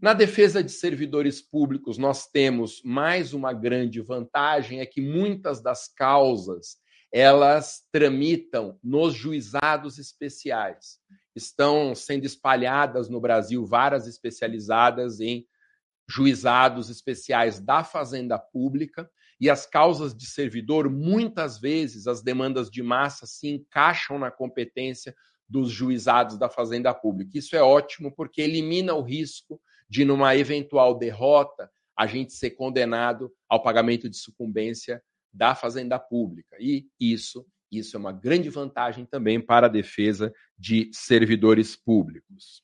Na 0.00 0.14
defesa 0.14 0.64
de 0.64 0.72
servidores 0.72 1.42
públicos, 1.42 1.98
nós 1.98 2.26
temos 2.26 2.80
mais 2.82 3.34
uma 3.34 3.52
grande 3.52 4.00
vantagem 4.00 4.80
é 4.80 4.86
que 4.86 5.02
muitas 5.02 5.60
das 5.60 5.86
causas 5.86 6.78
elas 7.12 7.86
tramitam 7.92 8.78
nos 8.82 9.12
juizados 9.12 9.98
especiais 9.98 10.98
estão 11.42 11.94
sendo 11.94 12.24
espalhadas 12.24 13.08
no 13.08 13.20
Brasil 13.20 13.64
varas 13.64 14.06
especializadas 14.06 15.20
em 15.20 15.46
juizados 16.08 16.88
especiais 16.90 17.60
da 17.60 17.84
Fazenda 17.84 18.38
Pública 18.38 19.10
e 19.40 19.48
as 19.48 19.66
causas 19.66 20.14
de 20.14 20.26
servidor, 20.26 20.90
muitas 20.90 21.58
vezes 21.60 22.06
as 22.06 22.22
demandas 22.22 22.70
de 22.70 22.82
massa 22.82 23.26
se 23.26 23.48
encaixam 23.48 24.18
na 24.18 24.30
competência 24.30 25.14
dos 25.48 25.70
juizados 25.70 26.36
da 26.38 26.48
Fazenda 26.48 26.92
Pública. 26.92 27.38
Isso 27.38 27.54
é 27.54 27.62
ótimo 27.62 28.12
porque 28.14 28.42
elimina 28.42 28.94
o 28.94 29.02
risco 29.02 29.60
de, 29.88 30.04
numa 30.04 30.36
eventual 30.36 30.98
derrota, 30.98 31.70
a 31.96 32.06
gente 32.06 32.32
ser 32.32 32.50
condenado 32.50 33.32
ao 33.48 33.62
pagamento 33.62 34.08
de 34.08 34.16
sucumbência 34.16 35.02
da 35.32 35.54
Fazenda 35.54 35.98
Pública. 35.98 36.56
E 36.60 36.86
isso 37.00 37.46
isso 37.70 37.96
é 37.96 38.00
uma 38.00 38.12
grande 38.12 38.48
vantagem 38.48 39.04
também 39.04 39.40
para 39.40 39.66
a 39.66 39.70
defesa 39.70 40.32
de 40.58 40.90
servidores 40.92 41.76
públicos. 41.76 42.62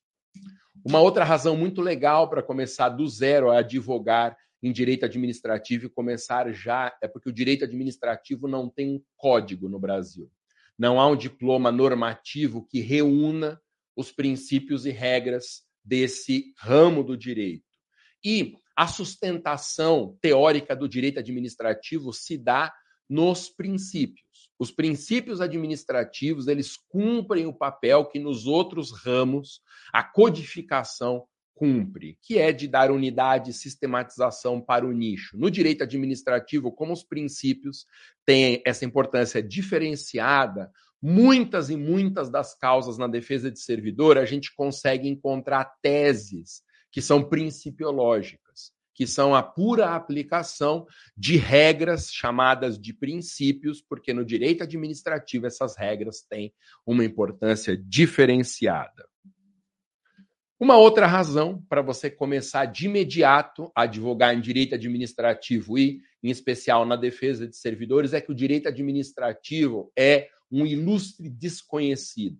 Uma 0.84 1.00
outra 1.00 1.24
razão 1.24 1.56
muito 1.56 1.80
legal 1.80 2.28
para 2.28 2.42
começar 2.42 2.88
do 2.88 3.06
zero 3.08 3.50
a 3.50 3.58
advogar 3.58 4.36
em 4.62 4.72
direito 4.72 5.04
administrativo 5.04 5.86
e 5.86 5.90
começar 5.90 6.50
já 6.52 6.94
é 7.02 7.06
porque 7.06 7.28
o 7.28 7.32
direito 7.32 7.64
administrativo 7.64 8.48
não 8.48 8.68
tem 8.68 8.96
um 8.96 9.02
código 9.16 9.68
no 9.68 9.78
Brasil. 9.78 10.30
Não 10.78 10.98
há 10.98 11.06
um 11.06 11.16
diploma 11.16 11.70
normativo 11.70 12.66
que 12.66 12.80
reúna 12.80 13.60
os 13.94 14.10
princípios 14.10 14.86
e 14.86 14.90
regras 14.90 15.62
desse 15.84 16.52
ramo 16.56 17.04
do 17.04 17.16
direito. 17.16 17.64
E 18.24 18.54
a 18.74 18.86
sustentação 18.86 20.18
teórica 20.20 20.74
do 20.74 20.88
direito 20.88 21.20
administrativo 21.20 22.12
se 22.12 22.36
dá 22.36 22.72
nos 23.08 23.48
princípios. 23.48 24.23
Os 24.58 24.70
princípios 24.70 25.40
administrativos, 25.40 26.46
eles 26.46 26.76
cumprem 26.76 27.46
o 27.46 27.52
papel 27.52 28.04
que 28.06 28.18
nos 28.18 28.46
outros 28.46 28.92
ramos 28.92 29.60
a 29.92 30.02
codificação 30.02 31.26
cumpre, 31.54 32.18
que 32.22 32.38
é 32.38 32.52
de 32.52 32.66
dar 32.66 32.90
unidade 32.90 33.50
e 33.50 33.54
sistematização 33.54 34.60
para 34.60 34.86
o 34.86 34.92
nicho. 34.92 35.36
No 35.38 35.50
direito 35.50 35.82
administrativo, 35.82 36.72
como 36.72 36.92
os 36.92 37.04
princípios 37.04 37.86
têm 38.26 38.60
essa 38.66 38.84
importância 38.84 39.42
diferenciada, 39.42 40.70
muitas 41.00 41.70
e 41.70 41.76
muitas 41.76 42.30
das 42.30 42.56
causas 42.56 42.98
na 42.98 43.06
defesa 43.06 43.50
de 43.50 43.60
servidor, 43.60 44.18
a 44.18 44.24
gente 44.24 44.54
consegue 44.54 45.08
encontrar 45.08 45.64
teses 45.80 46.62
que 46.90 47.02
são 47.02 47.22
principiológicas 47.22 48.43
que 48.94 49.06
são 49.06 49.34
a 49.34 49.42
pura 49.42 49.94
aplicação 49.94 50.86
de 51.16 51.36
regras 51.36 52.10
chamadas 52.12 52.78
de 52.78 52.94
princípios, 52.94 53.82
porque 53.82 54.14
no 54.14 54.24
direito 54.24 54.62
administrativo 54.62 55.46
essas 55.46 55.76
regras 55.76 56.22
têm 56.22 56.54
uma 56.86 57.04
importância 57.04 57.76
diferenciada. 57.76 59.06
Uma 60.58 60.76
outra 60.76 61.06
razão 61.06 61.62
para 61.68 61.82
você 61.82 62.08
começar 62.08 62.66
de 62.66 62.86
imediato 62.86 63.70
a 63.74 63.82
advogar 63.82 64.34
em 64.34 64.40
direito 64.40 64.74
administrativo 64.74 65.76
e, 65.76 66.00
em 66.22 66.30
especial, 66.30 66.86
na 66.86 66.94
defesa 66.94 67.46
de 67.46 67.56
servidores 67.56 68.14
é 68.14 68.20
que 68.20 68.30
o 68.30 68.34
direito 68.34 68.68
administrativo 68.68 69.92
é 69.98 70.28
um 70.50 70.64
ilustre 70.64 71.28
desconhecido. 71.28 72.38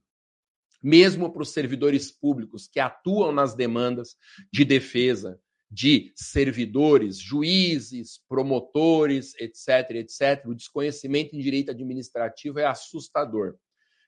Mesmo 0.81 1.33
para 1.33 1.43
os 1.43 1.51
servidores 1.51 2.13
públicos 2.13 2.69
que 2.69 2.79
atuam 2.79 3.33
nas 3.33 3.55
demandas 3.55 4.17
de 4.53 4.65
defesa 4.65 5.41
de 5.75 6.13
servidores, 6.15 7.19
juízes, 7.19 8.21
promotores, 8.29 9.35
etc., 9.41 9.91
etc., 9.97 10.47
o 10.47 10.55
desconhecimento 10.55 11.35
em 11.35 11.41
direito 11.41 11.73
administrativo 11.73 12.61
é 12.61 12.65
assustador. 12.65 13.57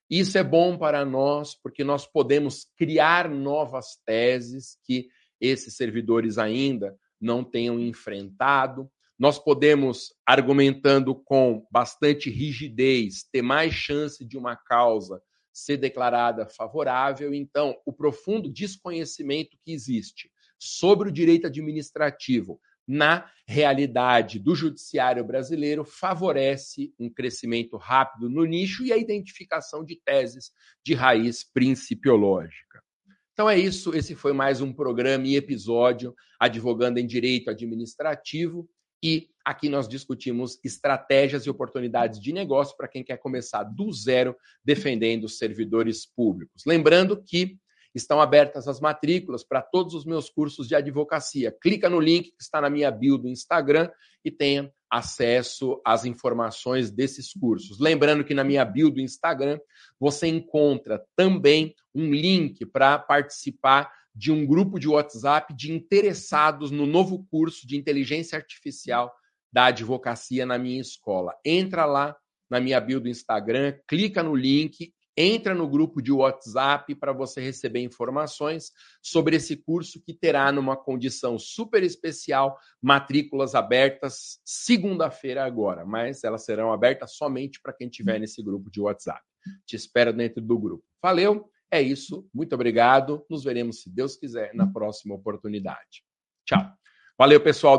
Isso 0.09 0.39
é 0.39 0.45
bom 0.45 0.79
para 0.79 1.05
nós 1.05 1.57
porque 1.61 1.83
nós 1.83 2.07
podemos 2.07 2.69
criar 2.79 3.29
novas 3.29 3.99
teses 4.07 4.79
que 4.85 5.09
esses 5.41 5.75
servidores 5.75 6.39
ainda 6.39 6.97
não 7.21 7.43
tenham 7.43 7.81
enfrentado. 7.81 8.89
Nós 9.19 9.37
podemos, 9.37 10.15
argumentando 10.25 11.17
com 11.17 11.67
bastante 11.69 12.31
rigidez, 12.31 13.25
ter 13.33 13.43
mais 13.43 13.75
chance 13.75 14.25
de 14.25 14.39
uma 14.39 14.55
causa 14.55 15.21
ser 15.53 15.79
declarada 15.79 16.47
favorável. 16.47 17.35
Então, 17.35 17.75
o 17.85 17.93
profundo 17.93 18.49
desconhecimento 18.49 19.57
que 19.65 19.73
existe 19.73 20.31
sobre 20.59 21.09
o 21.09 21.13
direito 21.13 21.47
administrativo 21.47 22.61
na 22.87 23.29
realidade 23.47 24.39
do 24.39 24.55
judiciário 24.55 25.25
brasileiro 25.25 25.85
favorece 25.85 26.93
um 26.99 27.11
crescimento 27.11 27.77
rápido 27.77 28.29
no 28.29 28.45
nicho 28.45 28.85
e 28.85 28.93
a 28.93 28.97
identificação 28.97 29.85
de 29.85 30.01
teses 30.05 30.53
de 30.85 30.95
raiz 30.95 31.43
principiológica. 31.43 32.83
Então 33.33 33.51
é 33.51 33.59
isso, 33.59 33.95
esse 33.95 34.15
foi 34.15 34.33
mais 34.33 34.61
um 34.61 34.73
programa 34.73 35.27
e 35.27 35.37
episódio 35.37 36.15
advogando 36.41 36.99
em 36.99 37.07
direito 37.07 37.51
administrativo 37.51 38.69
e 39.03 39.29
aqui 39.45 39.69
nós 39.69 39.89
discutimos 39.89 40.59
estratégias 40.65 41.45
e 41.45 41.51
oportunidades 41.51 42.19
de 42.19 42.33
negócio 42.33 42.77
para 42.77 42.89
quem 42.89 43.05
quer 43.05 43.19
começar 43.19 43.63
do 43.63 43.93
zero 43.93 44.35
defendendo 44.65 45.25
os 45.25 45.39
servidores 45.39 46.07
públicos. 46.07 46.63
Lembrando 46.67 47.23
que 47.23 47.59
estão 47.99 48.21
abertas 48.21 48.69
as 48.69 48.81
matrículas 48.81 49.45
para 49.45 49.63
todos 49.63 49.95
os 49.95 50.05
meus 50.05 50.29
cursos 50.29 50.69
de 50.69 50.75
advocacia. 50.75 51.51
Clica 51.51 51.89
no 51.89 52.01
link 52.01 52.31
que 52.31 52.43
está 52.43 52.61
na 52.61 52.69
minha 52.69 52.91
bio 52.91 53.17
do 53.17 53.29
Instagram 53.29 53.91
e 54.25 54.31
tenha 54.31 54.71
acesso 54.91 55.81
às 55.85 56.05
informações 56.05 56.91
desses 56.91 57.33
cursos. 57.33 57.81
Lembrando 57.81 58.25
que 58.25 58.35
na 58.35 58.45
minha 58.45 58.65
bio 58.65 58.91
do 58.91 59.01
Instagram 59.01 59.59
você 59.99 60.27
encontra 60.27 61.05
também 61.17 61.75
um 61.95 62.11
link 62.13 62.65
para 62.67 62.99
participar 62.99 63.91
de 64.15 64.33
um 64.33 64.47
grupo 64.47 64.79
de 64.79 64.89
WhatsApp 64.89 65.55
de 65.55 65.73
interessados 65.73 66.71
no 66.71 66.87
novo 66.87 67.27
curso 67.31 67.67
de 67.67 67.77
inteligência 67.77 68.37
artificial 68.37 69.13
da 69.53 69.67
advocacia 69.67 70.47
na 70.47 70.59
minha 70.59 70.81
escola. 70.81 71.35
Entra 71.45 71.85
lá 71.85 72.17
na 72.49 72.61
minha 72.61 72.81
bio 72.81 73.01
do 73.01 73.09
Instagram, 73.09 73.75
clica 73.87 74.23
no 74.23 74.35
link 74.35 74.93
entra 75.17 75.55
no 75.55 75.69
grupo 75.69 76.03
de 76.03 76.13
WhatsApp 76.13 76.95
para 76.95 77.13
você 77.13 77.41
receber 77.41 77.81
informações 77.81 78.73
sobre 79.01 79.37
esse 79.37 79.57
curso 79.57 80.01
que 80.01 80.13
terá 80.13 80.53
numa 80.53 80.77
condição 80.77 81.39
super 81.39 81.83
especial, 81.83 82.59
matrículas 82.83 83.55
abertas 83.55 84.41
segunda-feira 84.45 85.45
agora, 85.45 85.87
mas 85.87 86.23
elas 86.23 86.45
serão 86.45 86.73
abertas 86.73 87.17
somente 87.17 87.61
para 87.61 87.73
quem 87.73 87.89
estiver 87.89 88.21
nesse 88.21 88.43
grupo 88.43 88.71
de 88.71 88.81
WhatsApp. 88.81 89.23
Te 89.65 89.77
espero 89.77 90.13
dentro 90.13 90.43
do 90.43 90.59
grupo. 90.59 90.85
Valeu, 91.01 91.51
é 91.71 91.81
isso. 91.81 92.29
Muito 92.35 92.55
obrigado. 92.55 93.25
Nos 93.31 93.45
veremos, 93.45 93.83
se 93.83 93.91
Deus 93.91 94.17
quiser, 94.17 94.55
na 94.55 94.67
próxima 94.67 95.15
oportunidade. 95.15 96.05
Tchau. 96.45 96.61
Valeu, 97.19 97.41
pessoal. 97.41 97.75